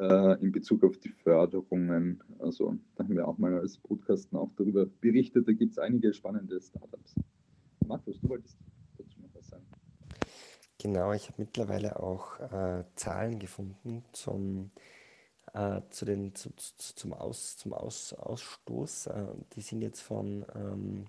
[0.00, 2.22] äh, in Bezug auf die Förderungen.
[2.38, 5.46] Also da haben wir auch mal als Podcasten auch darüber berichtet.
[5.46, 7.14] Da gibt es einige spannende Startups.
[7.86, 8.56] Markus, du wolltest
[8.96, 9.30] dazu noch
[10.80, 14.70] genau, ich habe mittlerweile auch äh, Zahlen gefunden zum,
[15.52, 19.08] äh, zu den, zu, zu, zum, Aus, zum Aus, Ausstoß.
[19.08, 21.04] Äh, die sind jetzt von ähm,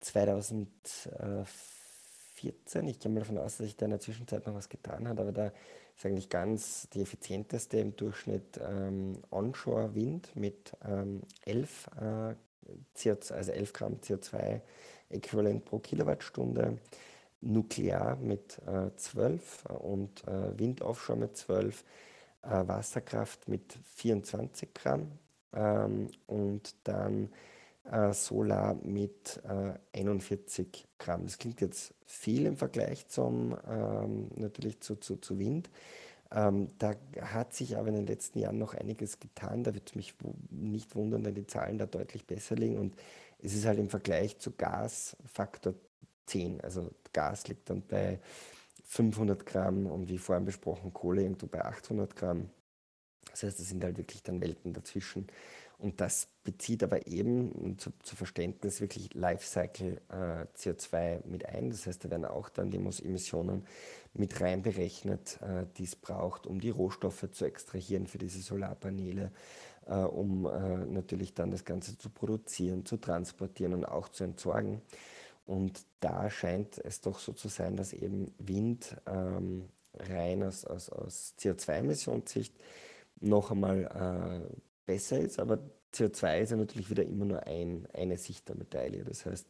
[0.00, 2.88] 2014.
[2.88, 5.20] Ich gehe mal davon aus, dass sich da in der Zwischenzeit noch was getan hat,
[5.20, 5.52] aber da
[5.96, 12.34] ist eigentlich ganz die effizienteste im Durchschnitt ähm, Onshore-Wind mit ähm, 11, äh,
[12.96, 16.78] CO2, also 11 Gramm CO2-Äquivalent pro Kilowattstunde.
[17.44, 21.84] Nuklear mit äh, 12 und äh, Wind offshore mit 12,
[22.42, 25.12] äh, Wasserkraft mit 24 Gramm
[25.52, 27.30] ähm, und dann
[27.90, 29.40] äh, Solar mit
[29.92, 31.24] 41 äh, Gramm.
[31.24, 35.70] Das klingt jetzt viel im Vergleich zum, ähm, natürlich zu, zu, zu Wind.
[36.32, 39.62] Ähm, da hat sich aber in den letzten Jahren noch einiges getan.
[39.62, 40.14] Da wird es mich
[40.50, 42.78] nicht wundern, wenn die Zahlen da deutlich besser liegen.
[42.78, 42.96] Und
[43.38, 45.74] es ist halt im Vergleich zu Gas Faktor
[46.26, 46.60] 10.
[46.62, 48.18] Also Gas liegt dann bei
[48.84, 52.50] 500 Gramm und wie vorhin besprochen, Kohle irgendwo bei 800 Gramm.
[53.30, 55.26] Das heißt, es sind halt wirklich dann Welten dazwischen.
[55.78, 61.70] Und das bezieht aber eben zu, zu Verständnis wirklich Lifecycle äh, CO2 mit ein.
[61.70, 63.66] Das heißt, da werden auch dann die Emissionen
[64.12, 69.32] mit reinberechnet, äh, die es braucht, um die Rohstoffe zu extrahieren für diese Solarpaneele,
[69.86, 74.80] äh, um äh, natürlich dann das Ganze zu produzieren, zu transportieren und auch zu entsorgen.
[75.46, 80.88] Und da scheint es doch so zu sein, dass eben Wind ähm, rein aus, aus,
[80.88, 82.54] aus CO2-Emissionssicht
[83.20, 85.58] noch einmal äh, besser ist, aber
[85.94, 89.04] CO2 ist ja natürlich wieder immer nur ein, eine Sicht der Medaille.
[89.04, 89.46] Das heißt,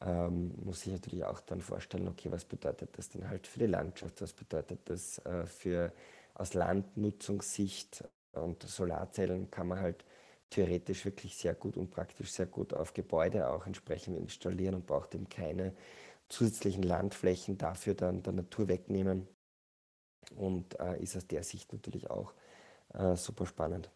[0.00, 3.66] ähm, muss ich natürlich auch dann vorstellen, okay, was bedeutet das denn halt für die
[3.66, 5.92] Landschaft, was bedeutet das äh, für
[6.34, 8.04] aus Landnutzungssicht?
[8.32, 10.04] Und Solarzellen kann man halt
[10.50, 15.14] theoretisch wirklich sehr gut und praktisch sehr gut auf Gebäude auch entsprechend installieren und braucht
[15.14, 15.74] eben keine
[16.28, 19.26] zusätzlichen Landflächen dafür dann der Natur wegnehmen.
[20.34, 22.34] Und äh, ist aus der Sicht natürlich auch
[22.92, 23.90] äh, super spannend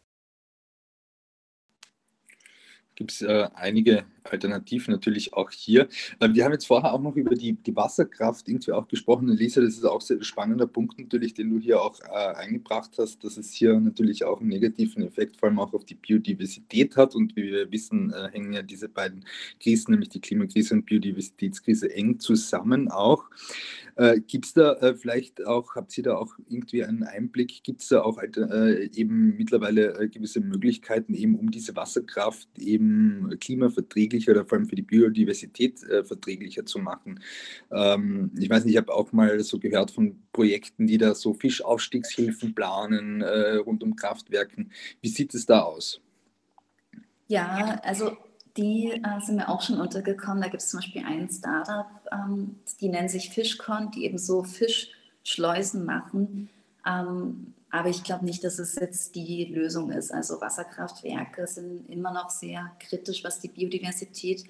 [3.00, 5.88] gibt es äh, einige Alternativen natürlich auch hier.
[6.18, 9.26] Äh, wir haben jetzt vorher auch noch über die, die Wasserkraft irgendwie auch gesprochen.
[9.28, 13.24] Lisa, das ist auch ein spannender Punkt natürlich, den du hier auch äh, eingebracht hast,
[13.24, 17.14] dass es hier natürlich auch einen negativen Effekt vor allem auch auf die Biodiversität hat.
[17.14, 19.24] Und wie wir wissen, äh, hängen ja diese beiden
[19.60, 23.30] Krisen, nämlich die Klimakrise und Biodiversitätskrise, eng zusammen auch.
[23.96, 27.82] Äh, gibt es da äh, vielleicht auch, habt ihr da auch irgendwie einen Einblick, gibt
[27.82, 34.32] es da auch äh, eben mittlerweile äh, gewisse Möglichkeiten, eben um diese Wasserkraft eben klimaverträglicher
[34.32, 37.20] oder vor allem für die Biodiversität äh, verträglicher zu machen?
[37.70, 41.34] Ähm, ich weiß nicht, ich habe auch mal so gehört von Projekten, die da so
[41.34, 44.72] Fischaufstiegshilfen planen äh, rund um Kraftwerken.
[45.00, 46.00] Wie sieht es da aus?
[47.28, 48.16] Ja, also
[48.60, 50.42] die äh, sind mir auch schon untergekommen.
[50.42, 54.42] Da gibt es zum Beispiel ein Startup, ähm, die nennen sich Fishcon, die eben so
[54.42, 56.50] Fischschleusen machen.
[56.86, 60.12] Ähm, aber ich glaube nicht, dass es jetzt die Lösung ist.
[60.12, 64.44] Also Wasserkraftwerke sind immer noch sehr kritisch, was die Biodiversität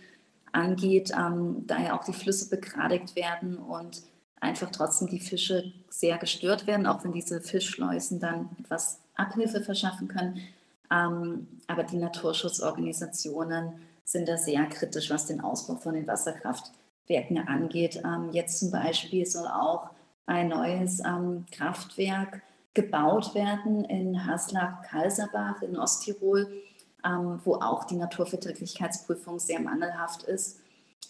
[0.53, 4.03] angeht, ähm, da ja auch die Flüsse begradigt werden und
[4.41, 10.09] einfach trotzdem die Fische sehr gestört werden, auch wenn diese Fischschleusen dann etwas Abhilfe verschaffen
[10.09, 10.41] können.
[10.91, 13.75] Ähm, aber die Naturschutzorganisationen
[14.11, 18.03] sind da sehr kritisch, was den Ausbau von den Wasserkraftwerken angeht.
[18.05, 19.91] Ähm, jetzt zum Beispiel soll auch
[20.27, 22.43] ein neues ähm, Kraftwerk
[22.75, 26.49] gebaut werden in Haslach-Kalserbach in Osttirol,
[27.05, 30.61] ähm, wo auch die Naturverträglichkeitsprüfung sehr mangelhaft ist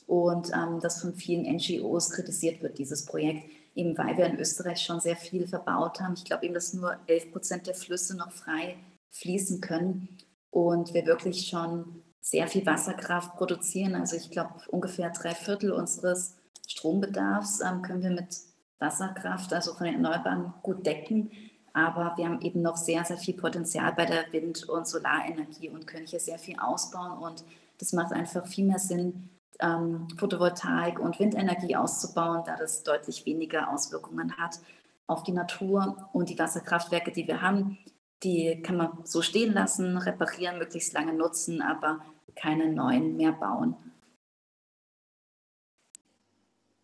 [0.07, 4.81] und ähm, das von vielen NGOs kritisiert wird, dieses Projekt, eben weil wir in Österreich
[4.81, 6.15] schon sehr viel verbaut haben.
[6.15, 8.77] Ich glaube eben, dass nur 11 Prozent der Flüsse noch frei
[9.11, 10.19] fließen können
[10.51, 13.95] und wir wirklich schon sehr viel Wasserkraft produzieren.
[13.95, 16.37] Also ich glaube, ungefähr drei Viertel unseres
[16.69, 18.37] Strombedarfs ähm, können wir mit
[18.79, 21.31] Wasserkraft, also von den Erneuerbaren, gut decken.
[21.73, 25.87] Aber wir haben eben noch sehr, sehr viel Potenzial bei der Wind- und Solarenergie und
[25.87, 27.19] können hier sehr viel ausbauen.
[27.19, 27.45] Und
[27.79, 29.31] das macht einfach viel mehr Sinn,
[29.61, 34.59] ähm, Photovoltaik und Windenergie auszubauen, da das deutlich weniger Auswirkungen hat
[35.07, 36.09] auf die Natur.
[36.13, 37.79] Und die Wasserkraftwerke, die wir haben,
[38.23, 42.01] die kann man so stehen lassen, reparieren, möglichst lange nutzen, aber
[42.35, 43.77] keine neuen mehr bauen.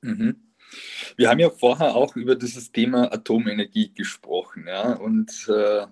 [0.03, 0.43] Mhm.
[1.17, 5.87] Wir haben ja vorher auch über dieses Thema Atomenergie gesprochen, ja, und äh,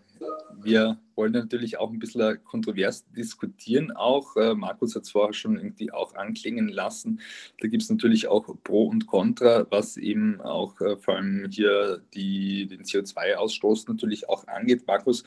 [0.63, 3.93] wir wollen natürlich auch ein bisschen kontrovers diskutieren.
[3.93, 7.21] Auch äh, Markus hat es vorher schon irgendwie auch anklingen lassen.
[7.61, 12.03] Da gibt es natürlich auch Pro und Contra, was eben auch äh, vor allem hier
[12.15, 14.87] die, den CO2-Ausstoß natürlich auch angeht.
[14.87, 15.25] Markus,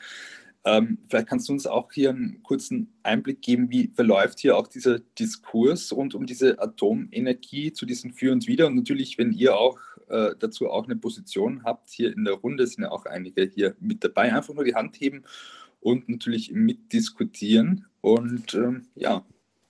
[0.64, 4.66] ähm, vielleicht kannst du uns auch hier einen kurzen Einblick geben, wie verläuft hier auch
[4.66, 8.66] dieser Diskurs rund um diese Atomenergie zu diesen Für und Wider.
[8.66, 9.78] Und natürlich, wenn ihr auch
[10.08, 11.90] äh, dazu auch eine Position habt.
[11.90, 14.32] Hier in der Runde sind ja auch einige hier mit dabei.
[14.32, 15.24] Einfach nur die Hand heben
[15.80, 17.86] und natürlich mitdiskutieren.
[18.00, 19.24] Und ähm, ja.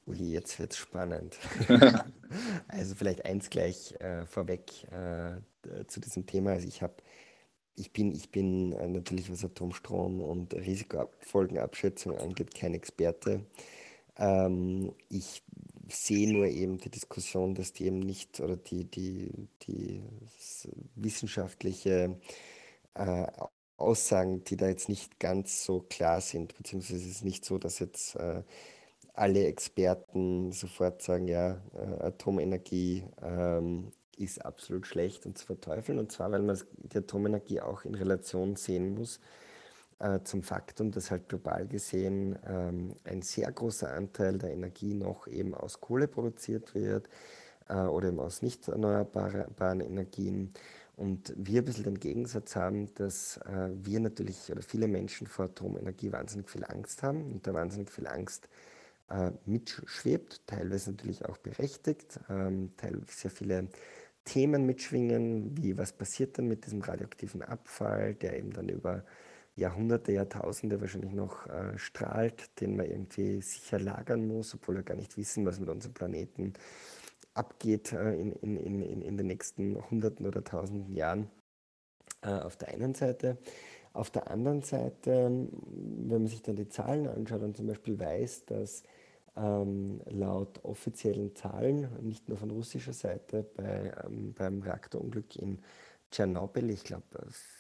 [0.06, 1.36] Ui, jetzt wird es spannend.
[2.68, 6.52] also vielleicht eins gleich äh, vorweg äh, zu diesem Thema.
[6.52, 6.94] Also ich habe
[7.78, 13.46] ich bin, ich bin äh, natürlich, was Atomstrom und Risikofolgenabschätzung angeht, kein Experte.
[14.16, 15.42] Ähm, ich
[15.88, 20.02] sehe nur eben die Diskussion, dass die eben nicht oder die, die, die
[20.96, 22.18] wissenschaftliche
[22.94, 23.26] äh,
[23.76, 27.78] Aussagen, die da jetzt nicht ganz so klar sind, beziehungsweise es ist nicht so, dass
[27.78, 28.42] jetzt äh,
[29.14, 35.98] alle Experten sofort sagen, ja, äh, Atomenergie ähm, ist absolut schlecht und zu verteufeln.
[35.98, 39.20] Und zwar, weil man die Atomenergie auch in Relation sehen muss
[39.98, 45.26] äh, zum Faktum, dass halt global gesehen ähm, ein sehr großer Anteil der Energie noch
[45.26, 47.08] eben aus Kohle produziert wird
[47.68, 50.52] äh, oder eben aus nicht erneuerbaren Energien.
[50.96, 55.44] Und wir ein bisschen den Gegensatz haben, dass äh, wir natürlich oder viele Menschen vor
[55.44, 58.48] Atomenergie wahnsinnig viel Angst haben und da wahnsinnig viel Angst
[59.10, 63.68] äh, mitschwebt, teilweise natürlich auch berechtigt, ähm, teilweise sehr viele
[64.28, 69.04] Themen mitschwingen, wie was passiert dann mit diesem radioaktiven Abfall, der eben dann über
[69.56, 74.96] Jahrhunderte, Jahrtausende wahrscheinlich noch äh, strahlt, den man irgendwie sicher lagern muss, obwohl wir gar
[74.96, 76.52] nicht wissen, was mit unserem Planeten
[77.32, 81.30] abgeht äh, in, in, in, in den nächsten Hunderten oder Tausenden Jahren.
[82.20, 83.38] Äh, auf der einen Seite.
[83.94, 88.44] Auf der anderen Seite, wenn man sich dann die Zahlen anschaut und zum Beispiel weiß,
[88.44, 88.82] dass
[89.38, 95.60] ähm, laut offiziellen Zahlen, nicht nur von russischer Seite, bei, ähm, beim Reaktorunglück in
[96.10, 97.04] Tschernobyl, ich glaube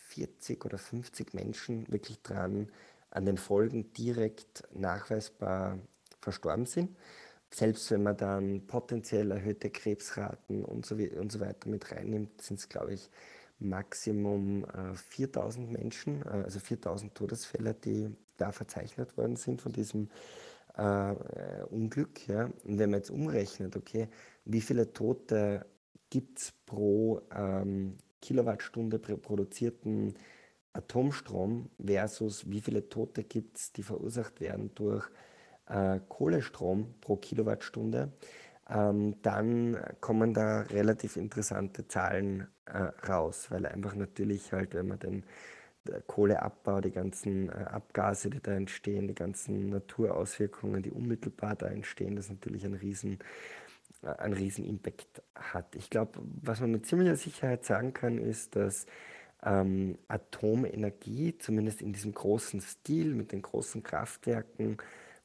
[0.08, 2.68] 40 oder 50 Menschen wirklich dran
[3.10, 5.78] an den Folgen direkt nachweisbar
[6.20, 6.96] verstorben sind.
[7.50, 12.58] Selbst wenn man dann potenziell erhöhte Krebsraten und so, und so weiter mit reinnimmt, sind
[12.58, 13.10] es, glaube ich,
[13.58, 20.10] Maximum äh, 4000 Menschen, äh, also 4000 Todesfälle, die da verzeichnet worden sind von diesem
[20.78, 22.26] äh, Unglück.
[22.28, 22.50] Ja?
[22.64, 24.08] Und wenn man jetzt umrechnet, okay,
[24.44, 25.66] wie viele Tote
[26.10, 30.14] gibt es pro ähm, Kilowattstunde produzierten
[30.72, 35.08] Atomstrom versus wie viele Tote gibt es, die verursacht werden durch
[35.68, 38.12] äh, Kohlestrom pro Kilowattstunde,
[38.70, 44.98] ähm, dann kommen da relativ interessante Zahlen äh, raus, weil einfach natürlich halt, wenn man
[44.98, 45.24] den
[46.06, 52.16] Kohleabbau, die ganzen äh, Abgase, die da entstehen, die ganzen Naturauswirkungen, die unmittelbar da entstehen,
[52.16, 53.18] das natürlich ein riesen,
[54.02, 55.74] äh, ein riesen Impact hat.
[55.74, 58.86] Ich glaube, was man mit ziemlicher Sicherheit sagen kann, ist, dass
[59.42, 64.78] ähm, Atomenergie, zumindest in diesem großen Stil mit den großen Kraftwerken,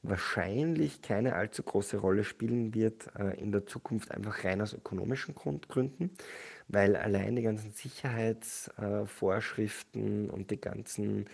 [0.03, 5.33] wahrscheinlich keine allzu große Rolle spielen wird äh, in der Zukunft, einfach rein aus ökonomischen
[5.33, 6.11] Grund, Gründen,
[6.67, 11.25] weil allein die ganzen Sicherheitsvorschriften äh, und die ganzen,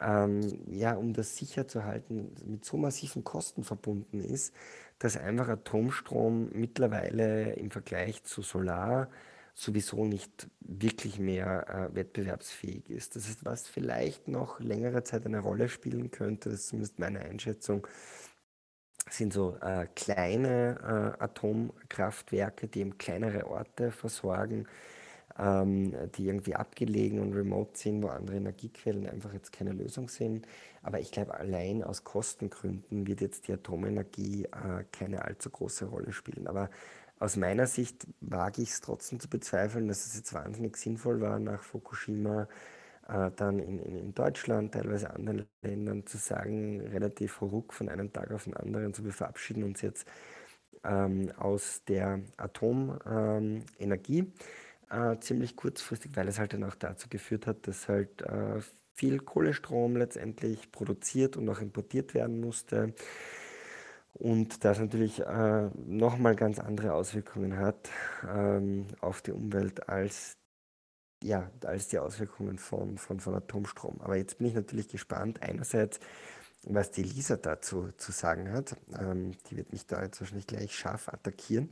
[0.00, 4.54] ähm, ja, um das sicher zu halten, mit so massiven Kosten verbunden ist,
[4.98, 9.08] dass einfach Atomstrom mittlerweile im Vergleich zu Solar
[9.54, 13.16] sowieso nicht wirklich mehr äh, wettbewerbsfähig ist.
[13.16, 17.20] Das ist, was vielleicht noch längere Zeit eine Rolle spielen könnte, das ist zumindest meine
[17.20, 17.86] Einschätzung,
[19.08, 24.66] sind so äh, kleine äh, Atomkraftwerke, die eben kleinere Orte versorgen,
[25.38, 30.46] ähm, die irgendwie abgelegen und remote sind, wo andere Energiequellen einfach jetzt keine Lösung sind.
[30.82, 36.12] Aber ich glaube, allein aus Kostengründen wird jetzt die Atomenergie äh, keine allzu große Rolle
[36.12, 36.46] spielen.
[36.46, 36.70] Aber
[37.18, 41.38] aus meiner Sicht wage ich es trotzdem zu bezweifeln, dass es jetzt wahnsinnig sinnvoll war,
[41.38, 42.48] nach Fukushima
[43.08, 48.12] äh, dann in, in, in, Deutschland, teilweise anderen Ländern zu sagen, relativ ruck von einem
[48.12, 50.06] Tag auf den anderen, so wir verabschieden uns jetzt
[50.84, 54.32] ähm, aus der Atomenergie
[54.90, 58.60] äh, ziemlich kurzfristig, weil es halt dann auch dazu geführt hat, dass halt äh,
[58.94, 62.94] viel Kohlestrom letztendlich produziert und auch importiert werden musste.
[64.14, 67.90] Und das natürlich äh, nochmal ganz andere Auswirkungen hat
[68.26, 70.35] ähm, auf die Umwelt als,
[71.22, 74.00] ja, als die Auswirkungen von, von, von Atomstrom.
[74.00, 75.98] Aber jetzt bin ich natürlich gespannt, einerseits,
[76.62, 78.76] was die Lisa dazu zu sagen hat.
[78.98, 81.70] Ähm, die wird mich da jetzt wahrscheinlich gleich scharf attackieren.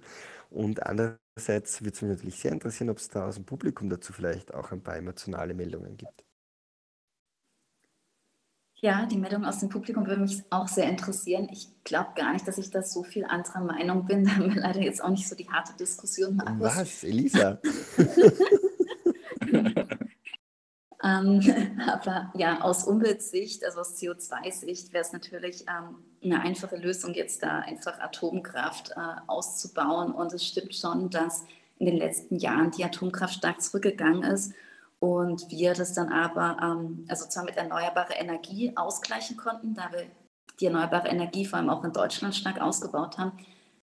[0.50, 4.12] Und andererseits würde es mich natürlich sehr interessieren, ob es da aus dem Publikum dazu
[4.12, 6.24] vielleicht auch ein paar emotionale Meldungen gibt.
[8.84, 11.48] Ja, die Meldung aus dem Publikum würde mich auch sehr interessieren.
[11.50, 14.24] Ich glaube gar nicht, dass ich da so viel anderer Meinung bin.
[14.24, 16.36] Da haben wir leider jetzt auch nicht so die harte Diskussion.
[16.36, 16.60] Markus.
[16.60, 17.58] Was, Elisa?
[21.04, 21.40] ähm,
[21.86, 27.42] aber ja, aus Umweltsicht, also aus CO2-Sicht, wäre es natürlich ähm, eine einfache Lösung, jetzt
[27.42, 30.12] da einfach Atomkraft äh, auszubauen.
[30.12, 31.44] Und es stimmt schon, dass
[31.78, 34.54] in den letzten Jahren die Atomkraft stark zurückgegangen ist
[35.00, 40.06] und wir das dann aber, ähm, also zwar mit erneuerbarer Energie ausgleichen konnten, da wir
[40.60, 43.32] die erneuerbare Energie vor allem auch in Deutschland stark ausgebaut haben,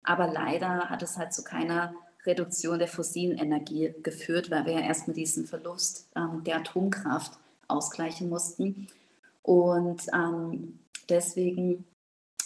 [0.02, 1.94] aber leider hat es halt zu keiner
[2.26, 7.32] Reduktion der fossilen Energie geführt, weil wir ja erstmal diesen Verlust ähm, der Atomkraft
[7.68, 8.88] ausgleichen mussten.
[9.42, 11.84] Und ähm, deswegen,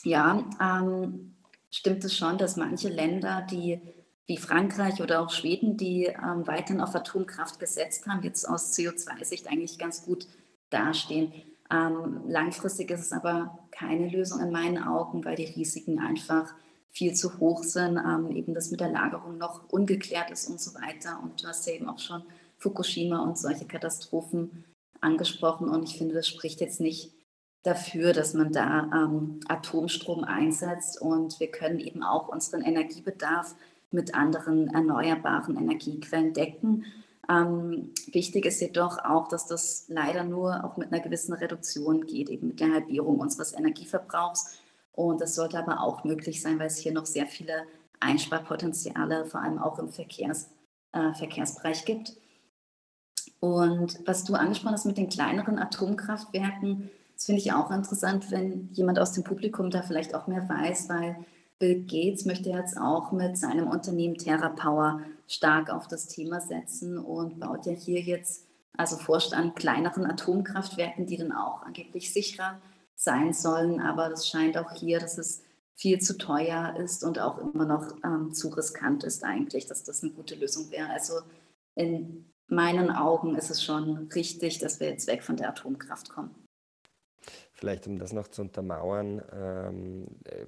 [0.04, 1.34] ja, ähm,
[1.70, 3.80] stimmt es schon, dass manche Länder, die
[4.26, 9.48] wie Frankreich oder auch Schweden, die ähm, weiterhin auf Atomkraft gesetzt haben, jetzt aus CO2-Sicht
[9.48, 10.26] eigentlich ganz gut
[10.70, 11.32] dastehen.
[11.70, 16.54] Ähm, langfristig ist es aber keine Lösung in meinen Augen, weil die Risiken einfach
[16.94, 20.74] viel zu hoch sind, ähm, eben das mit der Lagerung noch ungeklärt ist und so
[20.74, 21.18] weiter.
[21.22, 22.22] Und du hast ja eben auch schon
[22.58, 24.64] Fukushima und solche Katastrophen
[25.00, 25.68] angesprochen.
[25.68, 27.12] Und ich finde, das spricht jetzt nicht
[27.64, 31.00] dafür, dass man da ähm, Atomstrom einsetzt.
[31.02, 33.56] Und wir können eben auch unseren Energiebedarf
[33.90, 36.84] mit anderen erneuerbaren Energiequellen decken.
[37.28, 42.28] Ähm, wichtig ist jedoch auch, dass das leider nur auch mit einer gewissen Reduktion geht,
[42.28, 44.58] eben mit der Halbierung unseres Energieverbrauchs
[44.94, 47.64] und das sollte aber auch möglich sein, weil es hier noch sehr viele
[48.00, 50.50] Einsparpotenziale, vor allem auch im Verkehrs,
[50.92, 52.14] äh, Verkehrsbereich gibt.
[53.40, 58.68] Und was du angesprochen hast mit den kleineren Atomkraftwerken, das finde ich auch interessant, wenn
[58.72, 61.16] jemand aus dem Publikum da vielleicht auch mehr weiß, weil
[61.58, 67.40] Bill Gates möchte jetzt auch mit seinem Unternehmen TerraPower stark auf das Thema setzen und
[67.40, 72.60] baut ja hier jetzt, also forscht an kleineren Atomkraftwerken, die dann auch angeblich sicherer
[73.04, 73.80] sein sollen.
[73.80, 75.42] Aber das scheint auch hier, dass es
[75.76, 80.02] viel zu teuer ist und auch immer noch ähm, zu riskant ist eigentlich, dass das
[80.02, 80.88] eine gute Lösung wäre.
[80.90, 81.20] Also
[81.74, 86.34] in meinen Augen ist es schon richtig, dass wir jetzt weg von der Atomkraft kommen.
[87.52, 90.46] Vielleicht um das noch zu untermauern, ähm, äh,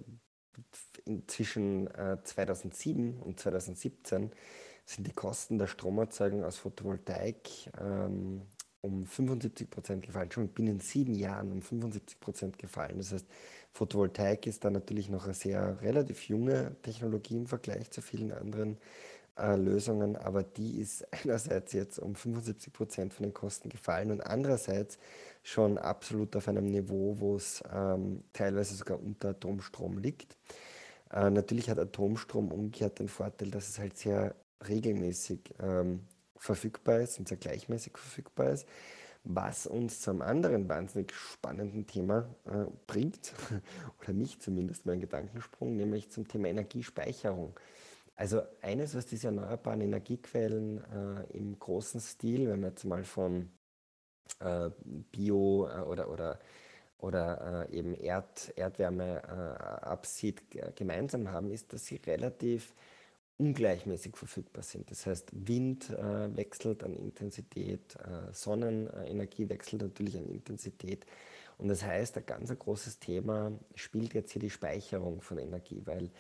[1.27, 4.33] zwischen äh, 2007 und 2017
[4.85, 7.49] sind die Kosten der Stromerzeugung aus Photovoltaik
[7.81, 8.43] ähm,
[8.87, 12.99] um 75 Prozent gefallen, schon binnen sieben Jahren um 75 Prozent gefallen.
[12.99, 13.27] Das heißt,
[13.73, 18.79] Photovoltaik ist da natürlich noch eine sehr relativ junge Technologie im Vergleich zu vielen anderen
[19.39, 24.21] äh, Lösungen, aber die ist einerseits jetzt um 75 Prozent von den Kosten gefallen und
[24.21, 24.99] andererseits
[25.43, 30.37] schon absolut auf einem Niveau, wo es ähm, teilweise sogar unter Atomstrom liegt.
[31.13, 34.35] Äh, natürlich hat Atomstrom umgekehrt den Vorteil, dass es halt sehr
[34.67, 36.01] regelmäßig ähm,
[36.39, 38.67] verfügbar ist und sehr gleichmäßig verfügbar ist.
[39.25, 43.33] Was uns zu einem anderen wahnsinnig spannenden Thema äh, bringt,
[44.01, 47.59] oder mich zumindest, mein Gedankensprung, nämlich zum Thema Energiespeicherung.
[48.15, 53.51] Also eines, was diese erneuerbaren Energiequellen äh, im großen Stil, wenn man jetzt mal von
[54.41, 54.71] äh,
[55.13, 56.39] Bio äh, oder, oder,
[56.99, 60.43] oder äh, eben Erd, Erdwärme äh, absieht,
[60.77, 62.75] gemeinsam haben, ist, dass sie relativ
[63.39, 64.91] ungleichmäßig verfügbar sind.
[64.91, 71.07] Das heißt, Wind äh, wechselt an Intensität, äh, Sonnenenergie wechselt natürlich an Intensität.
[71.59, 76.11] Und das heißt, ein ganz großes Thema spielt jetzt hier die Speicherung von Energie, weil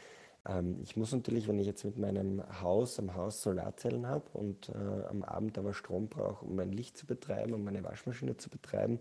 [0.47, 4.69] ähm, ich muss natürlich, wenn ich jetzt mit meinem Haus am Haus Solarzellen habe und
[4.71, 4.73] äh,
[5.09, 8.99] am Abend aber Strom brauche, um mein Licht zu betreiben, um meine Waschmaschine zu betreiben,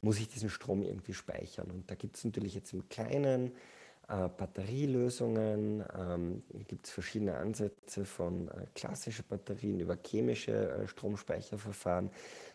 [0.00, 1.70] muss ich diesen Strom irgendwie speichern.
[1.70, 3.52] Und da gibt es natürlich jetzt im Kleinen
[4.08, 12.10] äh, Batterielösungen, ähm, gibt es verschiedene Ansätze von äh, klassischen Batterien über chemische äh, Stromspeicherverfahren.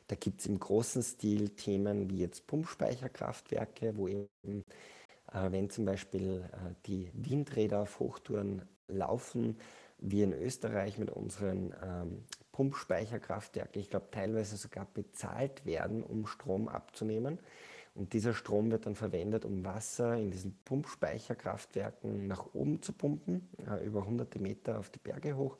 [0.08, 4.28] Da gibt es im großen Stil Themen wie jetzt Pumpspeicherkraftwerke, wo eben,
[5.32, 9.58] äh, wenn zum Beispiel äh, die Windräder auf Hochtouren laufen,
[10.00, 16.68] wir in Österreich mit unseren ähm, Pumpspeicherkraftwerken, ich glaube teilweise sogar bezahlt werden, um Strom
[16.68, 17.40] abzunehmen.
[17.96, 23.48] Und dieser Strom wird dann verwendet, um Wasser in diesen Pumpspeicherkraftwerken nach oben zu pumpen,
[23.70, 25.58] äh, über hunderte Meter auf die Berge hoch.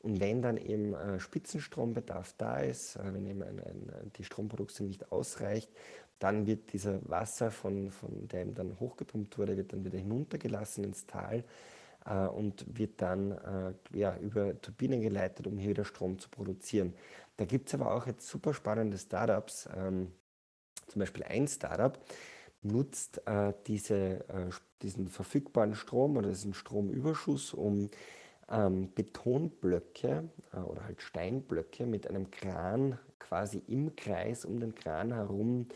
[0.00, 4.88] Und wenn dann eben äh, Spitzenstrombedarf da ist, äh, wenn eben ein, ein, die Stromproduktion
[4.88, 5.70] nicht ausreicht,
[6.18, 11.06] dann wird dieser Wasser, von, von der dann hochgepumpt wurde, wird dann wieder hinuntergelassen ins
[11.06, 11.44] Tal
[12.06, 16.94] äh, und wird dann äh, ja, über Turbinen geleitet, um hier wieder Strom zu produzieren.
[17.36, 20.12] Da gibt es aber auch jetzt super spannende Startups, ähm,
[20.88, 21.98] zum Beispiel ein Startup
[22.62, 24.50] nutzt äh, diese, äh,
[24.82, 27.90] diesen verfügbaren Strom oder diesen Stromüberschuss, um
[28.50, 35.12] ähm, Betonblöcke äh, oder halt Steinblöcke mit einem Kran quasi im Kreis um den Kran
[35.12, 35.68] herum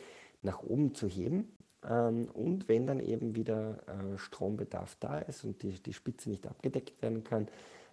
[0.42, 1.56] nach oben zu heben.
[1.88, 6.46] Ähm, und wenn dann eben wieder äh, Strombedarf da ist und die, die Spitze nicht
[6.46, 7.48] abgedeckt werden kann,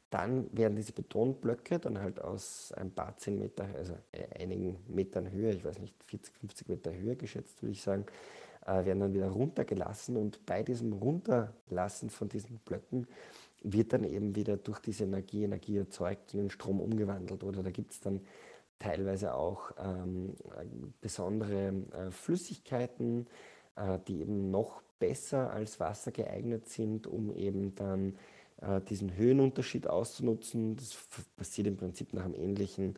[0.10, 3.94] dann werden diese Betonblöcke dann halt aus ein paar zehn Meter, also
[4.40, 8.06] einigen Metern Höhe, ich weiß nicht, 40, 50 Meter Höhe geschätzt, würde ich sagen,
[8.66, 13.08] äh, werden dann wieder runtergelassen und bei diesem Runterlassen von diesen Blöcken
[13.62, 17.44] wird dann eben wieder durch diese Energie Energie erzeugt und in Strom umgewandelt.
[17.44, 18.22] Oder da gibt es dann
[18.80, 20.36] teilweise auch ähm,
[21.02, 23.28] besondere äh, Flüssigkeiten,
[23.76, 28.18] äh, die eben noch besser als Wasser geeignet sind, um eben dann
[28.62, 30.76] äh, diesen Höhenunterschied auszunutzen.
[30.76, 30.98] Das
[31.36, 32.96] passiert im Prinzip nach einem ähnlichen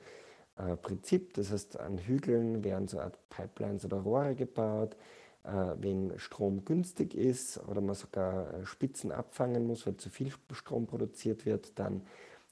[0.58, 1.34] äh, Prinzip.
[1.34, 4.96] Das heißt, an Hügeln werden so Art Pipelines oder Rohre gebaut.
[5.44, 10.32] Äh, wenn Strom günstig ist oder man sogar äh, Spitzen abfangen muss, weil zu viel
[10.52, 12.04] Strom produziert wird, dann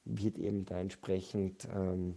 [0.05, 2.16] wird eben da entsprechend ähm,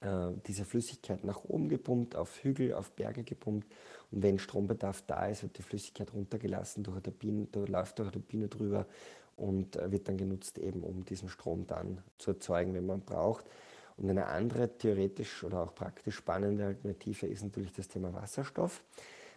[0.00, 3.70] äh, diese Flüssigkeit nach oben gepumpt, auf Hügel, auf Berge gepumpt.
[4.10, 8.12] Und wenn Strombedarf da ist, wird die Flüssigkeit runtergelassen, durch eine Turbine, läuft durch eine
[8.12, 8.86] Turbine drüber
[9.36, 13.44] und äh, wird dann genutzt, eben um diesen Strom dann zu erzeugen, wenn man braucht.
[13.96, 18.82] Und eine andere theoretisch oder auch praktisch spannende Alternative ist natürlich das Thema Wasserstoff.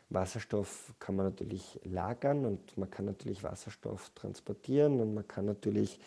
[0.09, 5.99] Wasserstoff kann man natürlich lagern und man kann natürlich Wasserstoff transportieren und man kann natürlich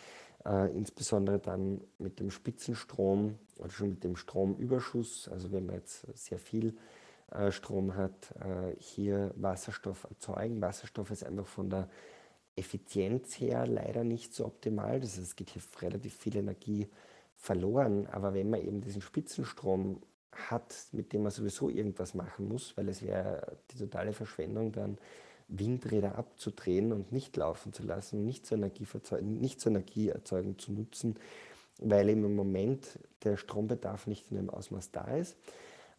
[0.45, 6.05] äh, insbesondere dann mit dem Spitzenstrom oder schon mit dem Stromüberschuss, also wenn man jetzt
[6.17, 6.75] sehr viel
[7.31, 10.61] äh, Strom hat, äh, hier Wasserstoff erzeugen.
[10.61, 11.87] Wasserstoff ist einfach von der
[12.55, 14.99] Effizienz her leider nicht so optimal.
[14.99, 16.87] Das heißt, es geht hier relativ viel Energie
[17.35, 18.07] verloren.
[18.07, 22.89] Aber wenn man eben diesen Spitzenstrom hat, mit dem man sowieso irgendwas machen muss, weil
[22.89, 24.97] es wäre die totale Verschwendung, dann
[25.47, 31.15] Windräder abzudrehen und nicht laufen zu lassen, nicht zur, nicht zur Energieerzeugung zu nutzen,
[31.79, 35.35] weil eben im Moment der Strombedarf nicht in dem Ausmaß da ist.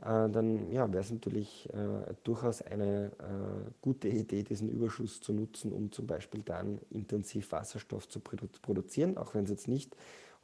[0.03, 5.33] Äh, dann ja, wäre es natürlich äh, durchaus eine äh, gute Idee, diesen Überschuss zu
[5.33, 9.97] nutzen, um zum Beispiel dann intensiv Wasserstoff zu produ produzieren, auch wenn es jetzt nicht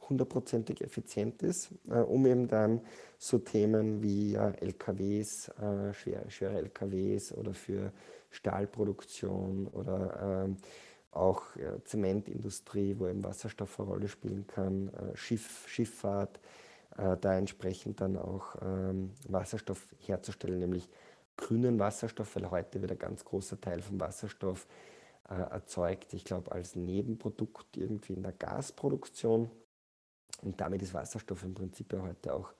[0.07, 2.81] hundertprozentig effizient ist, äh, um eben dann
[3.17, 7.91] so Themen wie LKWs, äh, schwere, schwere LKWs oder für
[8.31, 10.57] Stahlproduktion oder ähm,
[11.11, 11.41] auch
[11.85, 16.39] Zementindustrie, wo eben Wasserstoff eine Rolle spielen kann, äh, Schiff, Schifffahrt,
[16.99, 20.89] äh, da entsprechend dann auch ähm, Wasserstoff herzustellen, nämlich
[21.37, 24.67] grünen Wasserstoff, weil heute wird ein ganz großer Teil vom Wasserstoff
[25.29, 29.49] äh, erzeugt, ich glaube, als Nebenprodukt irgendwie in der Gasproduktion.
[30.41, 32.51] Und damit ist Wasserstoff im Prinzip ja heute auch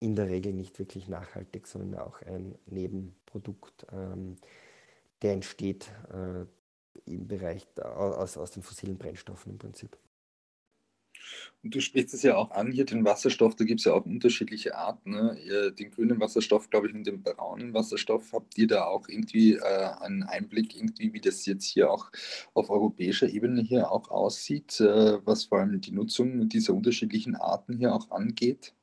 [0.00, 4.36] in der Regel nicht wirklich nachhaltig, sondern auch ein Nebenprodukt, ähm,
[5.22, 6.44] der entsteht äh,
[7.10, 9.96] im Bereich aus, aus den fossilen Brennstoffen im Prinzip.
[11.62, 14.06] Und du sprichst es ja auch an, hier den Wasserstoff, da gibt es ja auch
[14.06, 15.10] unterschiedliche Arten.
[15.10, 15.72] Ne?
[15.78, 18.32] Den grünen Wasserstoff, glaube ich, und den braunen Wasserstoff.
[18.32, 22.10] Habt ihr da auch irgendwie äh, einen Einblick, irgendwie, wie das jetzt hier auch
[22.54, 27.76] auf europäischer Ebene hier auch aussieht, äh, was vor allem die Nutzung dieser unterschiedlichen Arten
[27.76, 28.74] hier auch angeht?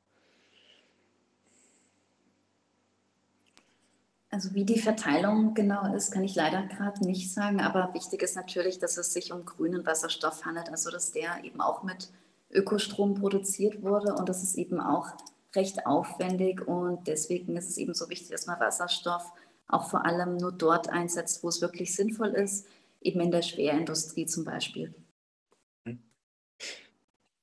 [4.36, 8.36] Also wie die Verteilung genau ist, kann ich leider gerade nicht sagen, aber wichtig ist
[8.36, 12.10] natürlich, dass es sich um grünen Wasserstoff handelt, also dass der eben auch mit
[12.50, 15.08] Ökostrom produziert wurde und das ist eben auch
[15.54, 19.32] recht aufwendig und deswegen ist es eben so wichtig, dass man Wasserstoff
[19.68, 22.66] auch vor allem nur dort einsetzt, wo es wirklich sinnvoll ist,
[23.00, 24.94] eben in der Schwerindustrie zum Beispiel.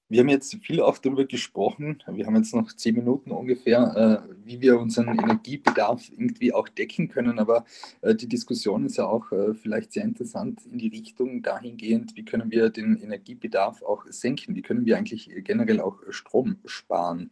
[0.10, 4.34] Wir haben jetzt viel auch darüber gesprochen, wir haben jetzt noch zehn Minuten ungefähr, äh,
[4.46, 7.40] wie wir unseren Energiebedarf irgendwie auch decken können.
[7.40, 7.66] Aber
[8.02, 12.26] äh, die Diskussion ist ja auch äh, vielleicht sehr interessant in die Richtung dahingehend, wie
[12.26, 14.56] können wir den Energiebedarf auch senken?
[14.56, 17.32] Wie können wir eigentlich generell auch Strom sparen?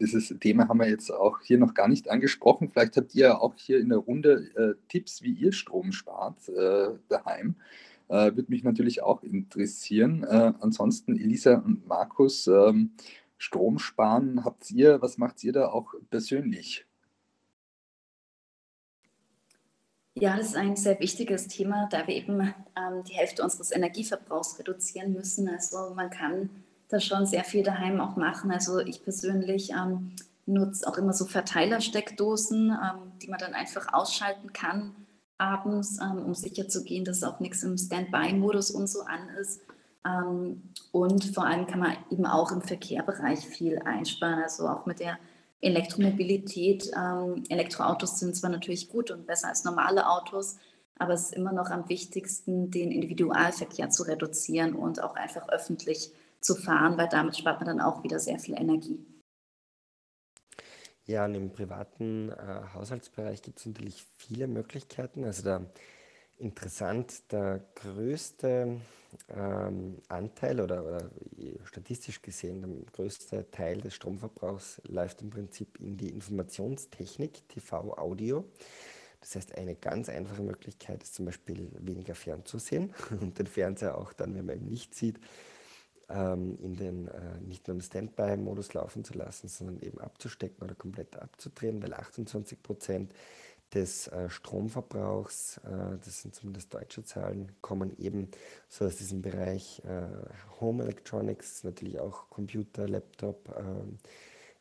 [0.00, 2.70] Dieses Thema haben wir jetzt auch hier noch gar nicht angesprochen.
[2.70, 6.36] Vielleicht habt ihr auch hier in der Runde Tipps, wie ihr Strom spart
[7.08, 7.56] daheim.
[8.08, 10.24] Äh, Würde mich natürlich auch interessieren.
[10.24, 12.92] Äh, ansonsten, Elisa und Markus, ähm,
[13.38, 16.86] Strom sparen, habt ihr, was macht ihr da auch persönlich?
[20.16, 24.58] Ja, das ist ein sehr wichtiges Thema, da wir eben ähm, die Hälfte unseres Energieverbrauchs
[24.60, 25.48] reduzieren müssen.
[25.48, 26.50] Also man kann
[26.88, 28.52] da schon sehr viel daheim auch machen.
[28.52, 30.12] Also ich persönlich ähm,
[30.46, 34.94] nutze auch immer so Verteilersteckdosen, ähm, die man dann einfach ausschalten kann
[35.38, 39.60] abends, ähm, um sicher zu gehen, dass auch nichts im Standby-Modus und so an ist.
[40.06, 40.62] Ähm,
[40.92, 45.18] und vor allem kann man eben auch im Verkehrbereich viel einsparen, also auch mit der
[45.60, 46.90] Elektromobilität.
[46.96, 50.56] Ähm, Elektroautos sind zwar natürlich gut und besser als normale Autos,
[50.98, 56.12] aber es ist immer noch am wichtigsten, den Individualverkehr zu reduzieren und auch einfach öffentlich
[56.40, 59.04] zu fahren, weil damit spart man dann auch wieder sehr viel Energie.
[61.06, 62.34] Ja, und im privaten äh,
[62.72, 65.24] Haushaltsbereich gibt es natürlich viele Möglichkeiten.
[65.24, 65.66] Also da
[66.38, 68.80] interessant, der größte
[69.28, 71.10] ähm, Anteil oder, oder,
[71.64, 78.44] statistisch gesehen der größte Teil des Stromverbrauchs läuft im Prinzip in die Informationstechnik, TV, Audio.
[79.20, 84.14] Das heißt, eine ganz einfache Möglichkeit ist zum Beispiel weniger fernzusehen und den Fernseher auch
[84.14, 85.18] dann, wenn man ihn nicht sieht,
[86.14, 90.74] ähm, in den äh, nicht nur im Standby-Modus laufen zu lassen, sondern eben abzustecken oder
[90.74, 93.12] komplett abzudrehen, weil 28 Prozent
[93.74, 98.30] des äh, Stromverbrauchs, äh, das sind zumindest deutsche Zahlen, kommen eben
[98.68, 103.98] so aus diesem Bereich äh, Home Electronics, natürlich auch Computer, Laptop, ähm,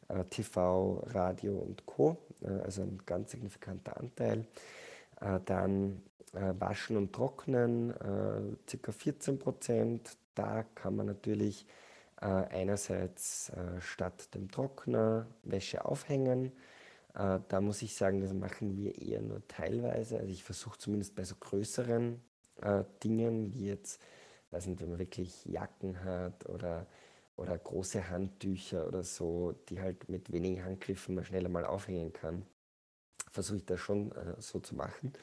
[0.08, 2.18] äh, TV, Radio und Co.
[2.42, 4.46] Äh, also ein ganz signifikanter Anteil.
[5.46, 6.02] dann
[6.34, 7.94] Waschen und Trocknen,
[8.66, 8.92] ca.
[8.92, 10.18] 14 Prozent.
[10.36, 11.66] Da kann man natürlich
[12.16, 16.54] einerseits statt dem Trockner Wäsche aufhängen
[17.14, 20.18] äh, da muss ich sagen, das machen wir eher nur teilweise.
[20.18, 22.22] Also ich versuche zumindest bei so größeren
[22.62, 24.02] äh, Dingen, wie jetzt,
[24.52, 26.88] weiß nicht, wenn man wirklich Jacken hat oder,
[27.36, 32.46] oder große Handtücher oder so, die halt mit wenigen Handgriffen man schneller mal aufhängen kann,
[33.32, 35.14] versuche ich das schon äh, so zu machen.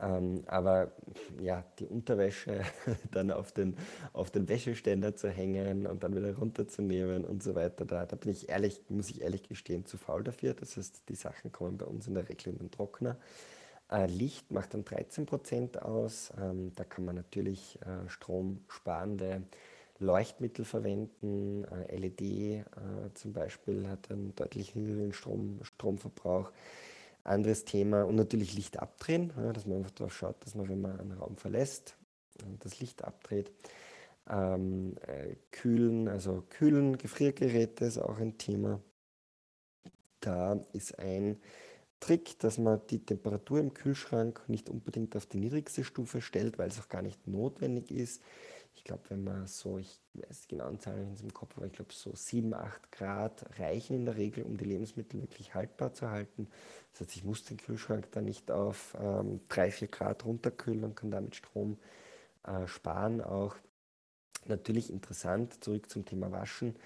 [0.00, 0.92] Ähm, aber
[1.40, 2.62] ja, die Unterwäsche
[3.12, 3.76] dann auf den,
[4.12, 8.32] auf den Wäscheständer zu hängen und dann wieder runterzunehmen und so weiter, da, da bin
[8.32, 10.54] ich ehrlich, muss ich ehrlich gestehen, zu faul dafür.
[10.54, 13.16] Das heißt, die Sachen kommen bei uns in der Regel in den Trockner.
[13.90, 16.32] Äh, Licht macht dann 13 Prozent aus.
[16.40, 19.42] Ähm, da kann man natürlich äh, stromsparende
[20.00, 21.64] Leuchtmittel verwenden.
[21.64, 22.64] Äh, LED äh,
[23.14, 26.50] zum Beispiel hat einen deutlich höheren Strom, Stromverbrauch.
[27.24, 30.80] Anderes Thema und natürlich Licht abdrehen, ja, dass man einfach darauf schaut, dass man, wenn
[30.80, 31.96] man einen Raum verlässt,
[32.60, 33.50] das Licht abdreht.
[34.28, 38.80] Ähm, äh, kühlen, also kühlen Gefriergeräte ist auch ein Thema.
[40.20, 41.40] Da ist ein
[42.00, 46.68] Trick, dass man die Temperatur im Kühlschrank nicht unbedingt auf die niedrigste Stufe stellt, weil
[46.68, 48.22] es auch gar nicht notwendig ist.
[48.74, 51.72] Ich glaube, wenn man so, ich weiß die genauen Zahlen in im Kopf, aber ich
[51.72, 56.10] glaube, so 7, 8 Grad reichen in der Regel, um die Lebensmittel wirklich haltbar zu
[56.10, 56.48] halten.
[56.92, 60.96] Das heißt, ich muss den Kühlschrank dann nicht auf ähm, 3, 4 Grad runterkühlen und
[60.96, 61.78] kann damit Strom
[62.44, 63.20] äh, sparen.
[63.20, 63.56] Auch
[64.46, 66.76] natürlich interessant, zurück zum Thema Waschen,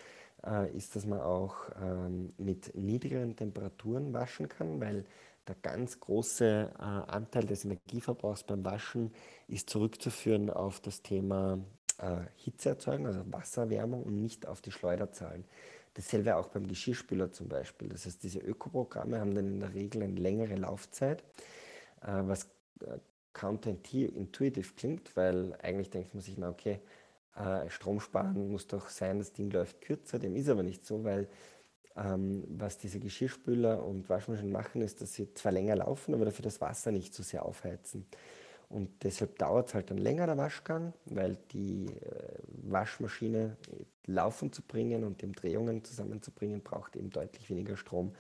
[0.47, 5.05] äh, ist, dass man auch ähm, mit niedrigeren Temperaturen waschen kann, weil
[5.49, 9.13] der ganz große äh, Anteil des Energieverbrauchs beim Waschen
[9.49, 11.59] ist zurückzuführen auf das Thema
[11.99, 15.45] äh, Hitze erzeugen, also Wasserwärmung und nicht auf die Schleuderzahlen.
[15.95, 17.89] Dasselbe auch beim Geschirrspüler zum Beispiel.
[17.89, 21.23] Das heißt, diese Ökoprogramme haben dann in der Regel eine längere Laufzeit,
[22.03, 22.45] äh, was
[22.81, 22.99] äh,
[23.33, 26.81] counterintuitive klingt, weil eigentlich denkt man sich mal, okay,
[27.37, 30.19] äh, Strom sparen muss doch sein, das Ding läuft kürzer.
[30.19, 31.29] Dem ist aber nicht so, weil
[31.97, 36.45] ähm, was diese Geschirrspüler und Waschmaschinen machen, ist, dass sie zwar länger laufen, aber dafür
[36.45, 38.07] das Wasser nicht so sehr aufheizen.
[38.69, 43.57] Und deshalb dauert es halt dann länger der Waschgang, weil die äh, Waschmaschine
[44.05, 48.15] laufen zu bringen und dem Drehungen zusammenzubringen, braucht eben deutlich weniger Strom,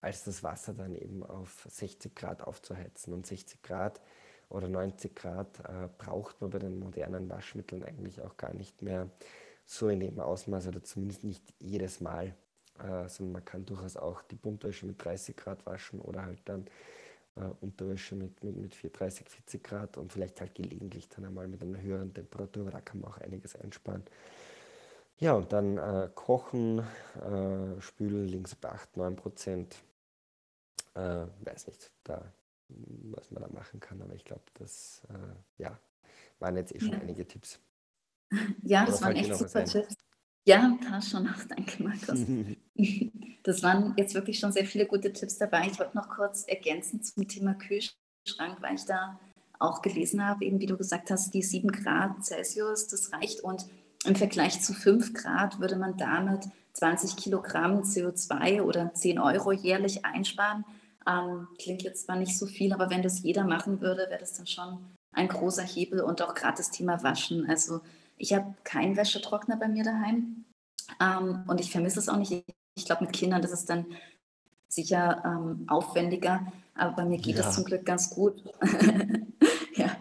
[0.00, 3.12] als das Wasser dann eben auf 60 Grad aufzuheizen.
[3.12, 4.00] Und 60 Grad
[4.48, 9.10] oder 90 Grad äh, braucht man bei den modernen Waschmitteln eigentlich auch gar nicht mehr
[9.66, 12.34] so in dem Ausmaß oder zumindest nicht jedes Mal.
[12.78, 16.66] Äh, sondern man kann durchaus auch die Buntwäsche mit 30 Grad waschen oder halt dann
[17.60, 21.80] Unterwäsche mit, mit, mit 30, 40 Grad und vielleicht halt gelegentlich dann einmal mit einer
[21.80, 24.02] höheren Temperatur, aber da kann man auch einiges einsparen.
[25.18, 29.76] Ja, und dann äh, kochen, äh, spülen links bei 8, 9 Prozent.
[30.94, 32.32] Äh, weiß nicht, da,
[32.68, 35.78] was man da machen kann, aber ich glaube, das äh, ja,
[36.38, 36.98] waren jetzt eh schon ja.
[36.98, 37.58] einige Tipps.
[38.62, 39.96] Ja, das waren echt super Tipps.
[40.44, 41.44] Ja, da schon noch.
[41.48, 42.24] Danke, Markus.
[43.48, 45.68] Das waren jetzt wirklich schon sehr viele gute Tipps dabei.
[45.72, 49.18] Ich wollte noch kurz ergänzen zum Thema Kühlschrank, weil ich da
[49.58, 53.40] auch gelesen habe, eben wie du gesagt hast, die 7 Grad Celsius, das reicht.
[53.40, 53.64] Und
[54.04, 56.44] im Vergleich zu 5 Grad würde man damit
[56.74, 60.66] 20 Kilogramm CO2 oder 10 Euro jährlich einsparen.
[61.08, 64.34] Ähm, klingt jetzt zwar nicht so viel, aber wenn das jeder machen würde, wäre das
[64.34, 64.76] dann schon
[65.12, 67.48] ein großer Hebel und auch gerade das Thema Waschen.
[67.48, 67.80] Also
[68.18, 70.44] ich habe keinen Wäschetrockner bei mir daheim
[71.00, 72.44] ähm, und ich vermisse es auch nicht.
[72.78, 73.86] Ich glaube, mit Kindern das ist dann
[74.68, 77.50] sicher ähm, aufwendiger, aber bei mir geht es ja.
[77.50, 78.42] zum Glück ganz gut.
[79.74, 79.96] ja.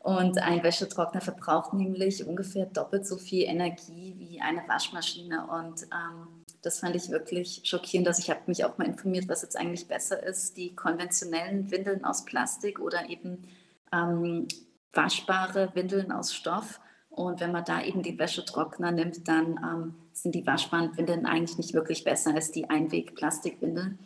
[0.00, 5.46] Und ein Wäschetrockner verbraucht nämlich ungefähr doppelt so viel Energie wie eine Waschmaschine.
[5.46, 8.06] Und ähm, das fand ich wirklich schockierend.
[8.06, 12.04] Dass ich habe mich auch mal informiert, was jetzt eigentlich besser ist, die konventionellen Windeln
[12.04, 13.46] aus Plastik oder eben
[13.92, 14.48] ähm,
[14.92, 16.80] waschbare Windeln aus Stoff.
[17.20, 21.74] Und wenn man da eben die Wäschetrockner nimmt, dann ähm, sind die Waschbandwindeln eigentlich nicht
[21.74, 23.98] wirklich besser als die Einweg-Plastikwindeln.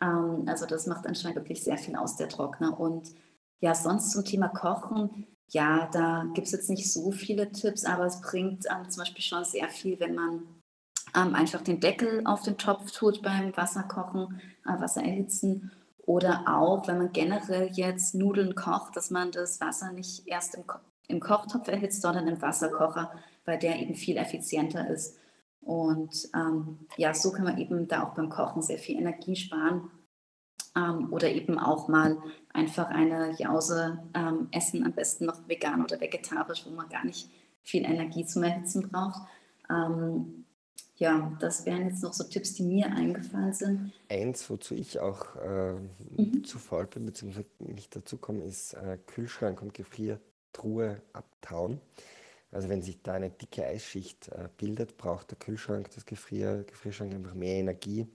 [0.00, 2.78] Ähm, also das macht anscheinend wirklich sehr viel aus, der Trockner.
[2.78, 3.10] Und
[3.60, 8.06] ja, sonst zum Thema Kochen, ja, da gibt es jetzt nicht so viele Tipps, aber
[8.06, 10.42] es bringt ähm, zum Beispiel schon sehr viel, wenn man
[11.14, 15.72] ähm, einfach den Deckel auf den Topf tut beim Wasserkochen, äh, Wasser erhitzen
[16.06, 20.64] Oder auch, wenn man generell jetzt Nudeln kocht, dass man das Wasser nicht erst im,
[21.10, 23.12] im Kochtopf erhitzt, sondern im Wasserkocher,
[23.44, 25.18] weil der eben viel effizienter ist.
[25.60, 29.90] Und ähm, ja, so kann man eben da auch beim Kochen sehr viel Energie sparen.
[30.76, 32.18] Ähm, oder eben auch mal
[32.52, 37.28] einfach eine Jause ähm, essen, am besten noch vegan oder vegetarisch, wo man gar nicht
[37.62, 39.20] viel Energie zum Erhitzen braucht.
[39.68, 40.44] Ähm,
[41.00, 43.92] ja, das wären jetzt noch so Tipps, die mir eingefallen sind.
[44.10, 45.72] Eins, wozu ich auch äh,
[46.16, 46.44] mhm.
[46.44, 49.72] zu faul bin, beziehungsweise nicht dazu komme, ist äh, Kühlschrank und
[50.52, 51.80] Gefriertruhe abtauen.
[52.52, 57.14] Also wenn sich da eine dicke Eisschicht äh, bildet, braucht der Kühlschrank, das Gefrier, Gefrierschrank
[57.14, 58.08] einfach mehr Energie.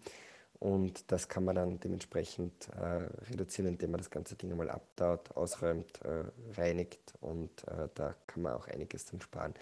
[0.60, 5.32] Und das kann man dann dementsprechend äh, reduzieren, indem man das ganze Ding einmal abtaut,
[5.36, 6.24] ausräumt, äh,
[6.60, 9.54] reinigt und äh, da kann man auch einiges dann sparen.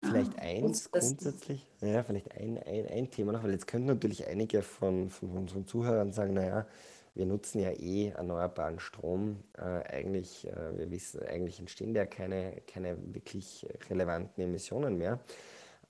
[0.00, 4.26] Vielleicht ah, eins grundsätzlich, ja, vielleicht ein, ein, ein Thema noch, weil jetzt könnten natürlich
[4.26, 6.66] einige von, von unseren Zuhörern sagen, naja,
[7.14, 9.42] wir nutzen ja eh erneuerbaren Strom.
[9.56, 15.20] Äh, eigentlich, äh, wir wissen, eigentlich entstehen ja keine, keine wirklich relevanten Emissionen mehr.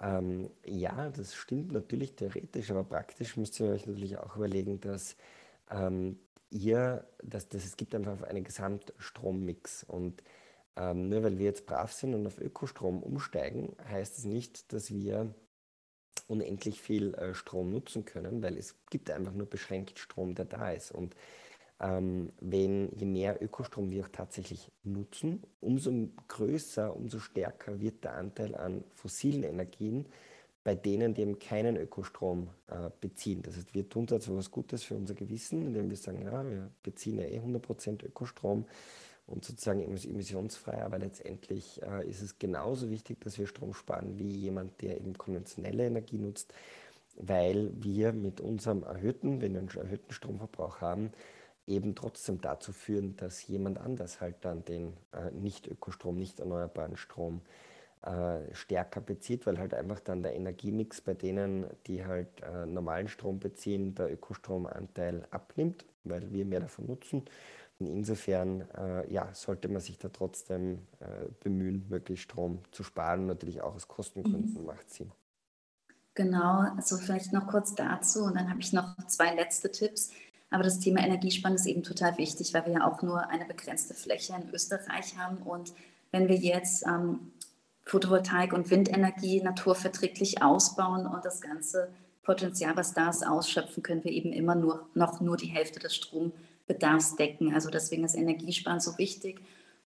[0.01, 5.16] Ähm, ja, das stimmt natürlich theoretisch, aber praktisch müsst ihr euch natürlich auch überlegen, dass
[5.70, 6.18] ähm,
[6.51, 10.23] ihr, dass, dass es gibt einfach einen Gesamtstrommix und
[10.77, 14.93] ähm, nur weil wir jetzt brav sind und auf Ökostrom umsteigen, heißt es nicht, dass
[14.93, 15.33] wir
[16.33, 20.72] unendlich viel äh, Strom nutzen können, weil es gibt einfach nur beschränkt Strom, der da
[20.72, 20.91] ist.
[20.91, 21.14] Und
[21.80, 25.93] ähm, wenn je mehr Ökostrom wir auch tatsächlich nutzen, umso
[26.28, 30.07] größer, umso stärker wird der Anteil an fossilen Energien
[30.64, 33.43] bei denen, die eben keinen Ökostrom äh, beziehen.
[33.43, 36.49] Das heißt, wir tun da zwar was Gutes für unser Gewissen, indem wir sagen, ja,
[36.49, 38.64] wir beziehen ja eh 100% Ökostrom
[39.27, 44.31] und sozusagen emissionsfrei, aber letztendlich äh, ist es genauso wichtig, dass wir Strom sparen wie
[44.31, 46.53] jemand, der eben konventionelle Energie nutzt,
[47.16, 51.12] weil wir mit unserem erhöhten, wenn wir einen erhöhten Stromverbrauch haben,
[51.66, 57.41] eben trotzdem dazu führen, dass jemand anders halt dann den äh, nicht-Ökostrom, nicht erneuerbaren Strom
[57.41, 57.72] äh,
[58.53, 63.38] stärker bezieht, weil halt einfach dann der Energiemix bei denen, die halt äh, normalen Strom
[63.38, 67.24] beziehen, der Ökostromanteil abnimmt, weil wir mehr davon nutzen.
[67.78, 73.26] Und insofern äh, ja, sollte man sich da trotzdem äh, bemühen, möglichst Strom zu sparen.
[73.26, 74.66] Natürlich auch aus Kostengründen mhm.
[74.66, 75.12] macht Sinn.
[76.14, 80.11] Genau, also vielleicht noch kurz dazu und dann habe ich noch zwei letzte Tipps.
[80.50, 83.94] Aber das Thema Energiesparen ist eben total wichtig, weil wir ja auch nur eine begrenzte
[83.94, 85.38] Fläche in Österreich haben.
[85.38, 85.72] Und
[86.11, 87.32] wenn wir jetzt ähm,
[87.85, 91.89] Photovoltaik und Windenergie naturverträglich ausbauen und das ganze
[92.22, 95.97] Potenzial, was da ist, ausschöpfen, können wir eben immer nur noch nur die Hälfte des
[95.97, 97.53] Strombedarfs decken.
[97.53, 99.41] Also deswegen ist Energiesparen so wichtig.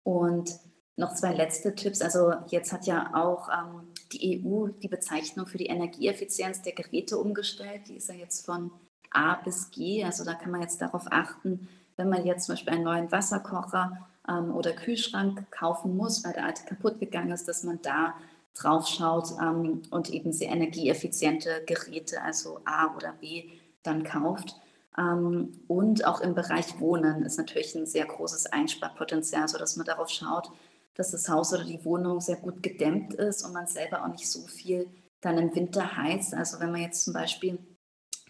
[0.03, 0.59] Und
[0.97, 2.01] noch zwei letzte Tipps.
[2.01, 7.17] Also jetzt hat ja auch ähm, die EU die Bezeichnung für die Energieeffizienz der Geräte
[7.17, 7.83] umgestellt.
[7.87, 8.71] Die ist ja jetzt von
[9.11, 10.03] A bis G.
[10.03, 11.67] Also da kann man jetzt darauf achten,
[11.97, 16.45] wenn man jetzt zum Beispiel einen neuen Wasserkocher ähm, oder Kühlschrank kaufen muss, weil der
[16.45, 18.13] alte kaputt gegangen ist, dass man da
[18.55, 23.49] drauf schaut ähm, und eben sehr energieeffiziente Geräte, also A oder B,
[23.83, 24.55] dann kauft.
[24.97, 30.09] Ähm, und auch im Bereich Wohnen ist natürlich ein sehr großes Einsparpotenzial, sodass man darauf
[30.09, 30.51] schaut,
[30.95, 34.29] dass das Haus oder die Wohnung sehr gut gedämmt ist und man selber auch nicht
[34.29, 34.87] so viel
[35.19, 36.33] dann im Winter heizt.
[36.33, 37.59] Also wenn man jetzt zum Beispiel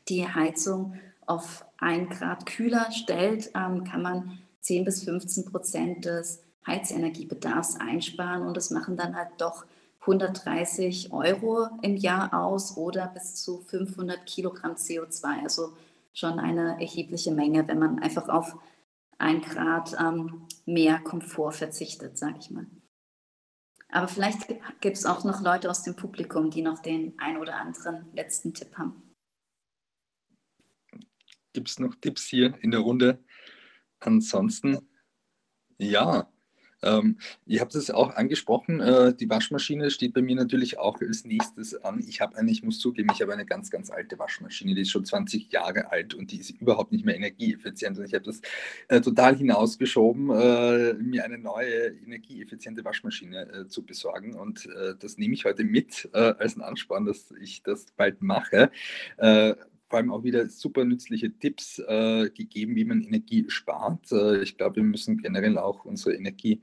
[0.07, 6.41] die Heizung auf ein Grad kühler stellt, ähm, kann man 10 bis 15 Prozent des
[6.65, 9.65] Heizenergiebedarfs einsparen und das machen dann halt doch
[10.01, 15.43] 130 Euro im Jahr aus oder bis zu 500 Kilogramm CO2.
[15.43, 15.73] Also
[16.13, 18.57] schon eine erhebliche Menge, wenn man einfach auf
[19.19, 22.65] ein Grad ähm, mehr Komfort verzichtet, sage ich mal.
[23.89, 24.47] Aber vielleicht
[24.81, 28.53] gibt es auch noch Leute aus dem Publikum, die noch den ein oder anderen letzten
[28.53, 29.01] Tipp haben.
[31.53, 33.23] Gibt es noch Tipps hier in der Runde?
[34.05, 34.79] Ansonsten,
[35.77, 36.29] ja,
[36.83, 41.25] ähm, ihr habt es auch angesprochen, äh, die Waschmaschine steht bei mir natürlich auch als
[41.25, 42.03] nächstes an.
[42.07, 44.91] Ich habe eine, ich muss zugeben, ich habe eine ganz, ganz alte Waschmaschine, die ist
[44.91, 47.97] schon 20 Jahre alt und die ist überhaupt nicht mehr energieeffizient.
[47.97, 48.41] Und ich habe das
[48.89, 54.35] äh, total hinausgeschoben, äh, mir eine neue energieeffiziente Waschmaschine äh, zu besorgen.
[54.35, 58.21] Und äh, das nehme ich heute mit äh, als ein Ansporn, dass ich das bald
[58.21, 58.69] mache
[59.87, 64.11] vor allem auch wieder super nützliche Tipps äh, gegeben, wie man Energie spart.
[64.11, 66.61] Äh, ich glaube, wir müssen generell auch unsere Energie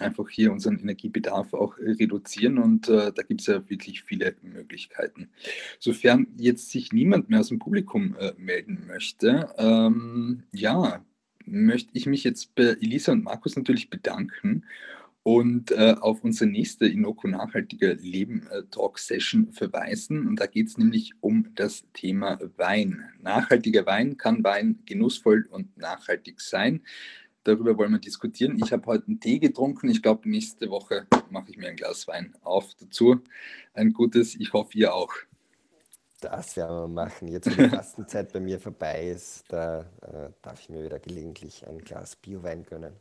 [0.00, 5.28] einfach hier unseren Energiebedarf auch reduzieren und äh, da gibt es ja wirklich viele Möglichkeiten.
[5.78, 11.04] Sofern jetzt sich niemand mehr aus dem Publikum äh, melden möchte, ähm, ja,
[11.46, 14.64] möchte ich mich jetzt bei Elisa und Markus natürlich bedanken
[15.24, 20.28] und äh, auf unsere nächste Inoko Nachhaltige Leben äh, Talk Session verweisen.
[20.28, 23.02] Und da geht es nämlich um das Thema Wein.
[23.22, 26.82] Nachhaltiger Wein kann Wein genussvoll und nachhaltig sein.
[27.42, 28.60] Darüber wollen wir diskutieren.
[28.62, 29.88] Ich habe heute einen Tee getrunken.
[29.88, 33.22] Ich glaube, nächste Woche mache ich mir ein Glas Wein auf dazu.
[33.72, 34.34] Ein gutes.
[34.34, 35.14] Ich hoffe, ihr auch.
[36.20, 37.28] Das werden wir machen.
[37.28, 41.66] Jetzt, wo die Fastenzeit bei mir vorbei ist, da äh, darf ich mir wieder gelegentlich
[41.66, 42.92] ein Glas Biowein gönnen.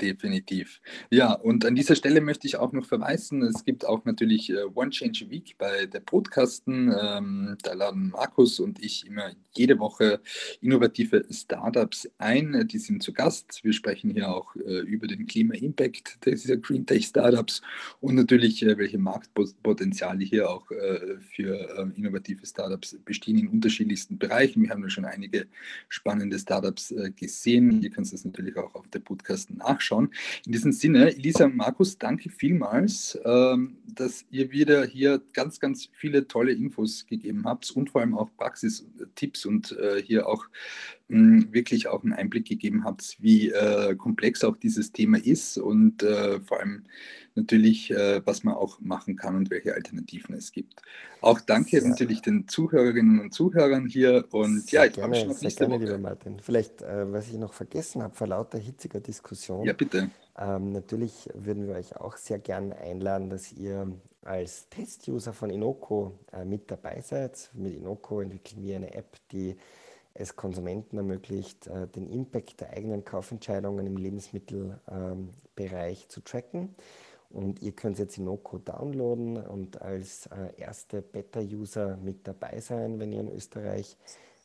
[0.00, 0.82] Definitiv.
[1.10, 4.64] Ja, und an dieser Stelle möchte ich auch noch verweisen, es gibt auch natürlich äh,
[4.74, 6.94] One Change Week bei der Podcasten.
[7.00, 10.20] Ähm, da laden Markus und ich immer jede Woche
[10.60, 12.68] innovative Startups ein.
[12.68, 13.64] Die sind zu Gast.
[13.64, 17.62] Wir sprechen hier auch äh, über den Klima-Impact dieser Green Tech Startups
[18.02, 24.18] und natürlich, äh, welche Marktpotenziale hier auch äh, für ähm, innovative Startups bestehen in unterschiedlichsten
[24.18, 24.62] Bereichen.
[24.62, 25.46] Wir haben ja schon einige
[25.88, 27.80] spannende Startups äh, gesehen.
[27.82, 30.10] Ihr könnt das natürlich auch auf der Podcasten nachschauen nachschauen.
[30.46, 36.26] In diesem Sinne, Elisa Markus, danke vielmals, ähm, dass ihr wieder hier ganz, ganz viele
[36.26, 40.46] tolle Infos gegeben habt und vor allem auch Praxistipps und äh, hier auch
[41.08, 46.02] mh, wirklich auch einen Einblick gegeben habt, wie äh, komplex auch dieses Thema ist und
[46.02, 46.84] äh, vor allem
[47.34, 50.82] natürlich, äh, was man auch machen kann und welche Alternativen es gibt.
[51.20, 51.88] Auch danke sehr.
[51.88, 55.74] natürlich den Zuhörerinnen und Zuhörern hier und sehr ja, ich mich schon auf nächste gerne,
[55.74, 55.84] Woche.
[55.84, 56.40] Lieber Martin.
[56.40, 59.64] Vielleicht, äh, was ich noch vergessen habe, vor lauter hitziger Diskussion.
[59.66, 60.10] Ja, bitte.
[60.38, 63.92] Ähm, natürlich würden wir euch auch sehr gerne einladen, dass ihr
[64.22, 67.50] als Test-User von Inoko äh, mit dabei seid.
[67.54, 69.56] Mit Inoko entwickeln wir eine App, die
[70.18, 76.74] es Konsumenten ermöglicht, äh, den Impact der eigenen Kaufentscheidungen im Lebensmittelbereich ähm, zu tracken.
[77.30, 83.12] Und ihr könnt jetzt Inoko downloaden und als äh, erste Beta-User mit dabei sein, wenn
[83.12, 83.96] ihr in Österreich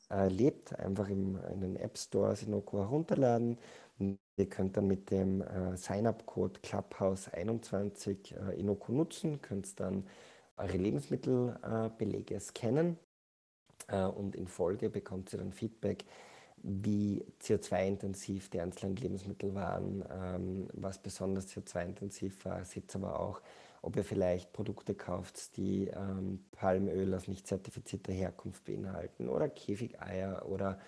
[0.10, 0.78] äh, lebt.
[0.78, 3.58] Einfach in den App Stores Inoko herunterladen.
[4.00, 5.44] Und ihr könnt dann mit dem
[5.76, 10.08] Sign-up-Code Clubhouse21 äh, Inoko nutzen, könnt dann
[10.58, 12.98] eure Lebensmittelbelege scannen
[13.90, 16.06] und in Folge bekommt ihr dann Feedback,
[16.64, 22.64] wie CO2-intensiv die einzelnen Lebensmittel waren, ähm, was besonders CO2-intensiv war.
[22.66, 23.42] Seht aber auch,
[23.82, 30.46] ob ihr vielleicht Produkte kauft, die ähm, Palmöl aus nicht zertifizierter Herkunft beinhalten oder Käfigeier
[30.48, 30.80] oder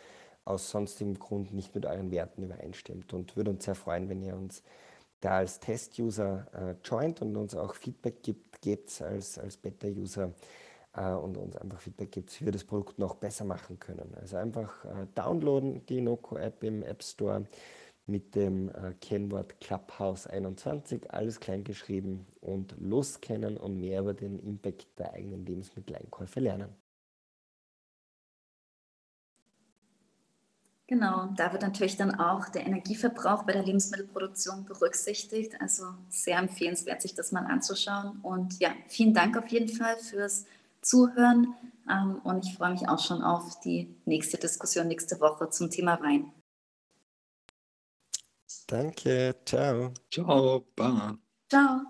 [0.46, 3.14] aus sonstigem Grund nicht mit euren Werten übereinstimmt.
[3.14, 4.62] Und würde uns sehr freuen, wenn ihr uns
[5.22, 10.32] da als Test-User äh, joint und uns auch Feedback gibt, gebt als, als Beta-User äh,
[11.02, 14.14] und uns einfach Feedback gibt, wie wir das Produkt noch besser machen können.
[14.20, 17.48] Also einfach äh, downloaden die Noco-App im App Store
[18.06, 25.00] mit dem äh, Kennwort Clubhouse21, alles klein geschrieben und loskennen und mehr über den Impact
[25.00, 26.76] der eigenen Lebensmitteleinkäufe lernen.
[30.88, 35.60] Genau, da wird natürlich dann auch der Energieverbrauch bei der Lebensmittelproduktion berücksichtigt.
[35.62, 38.20] Also sehr empfehlenswert, sich das mal anzuschauen.
[38.22, 40.46] Und ja, vielen Dank auf jeden Fall fürs
[40.84, 41.56] Zuhören.
[41.90, 46.00] Ähm, und ich freue mich auch schon auf die nächste Diskussion nächste Woche zum Thema
[46.02, 46.32] Wein.
[48.68, 49.94] Danke, ciao.
[50.10, 51.18] Ciao, Bye.
[51.50, 51.82] Ciao.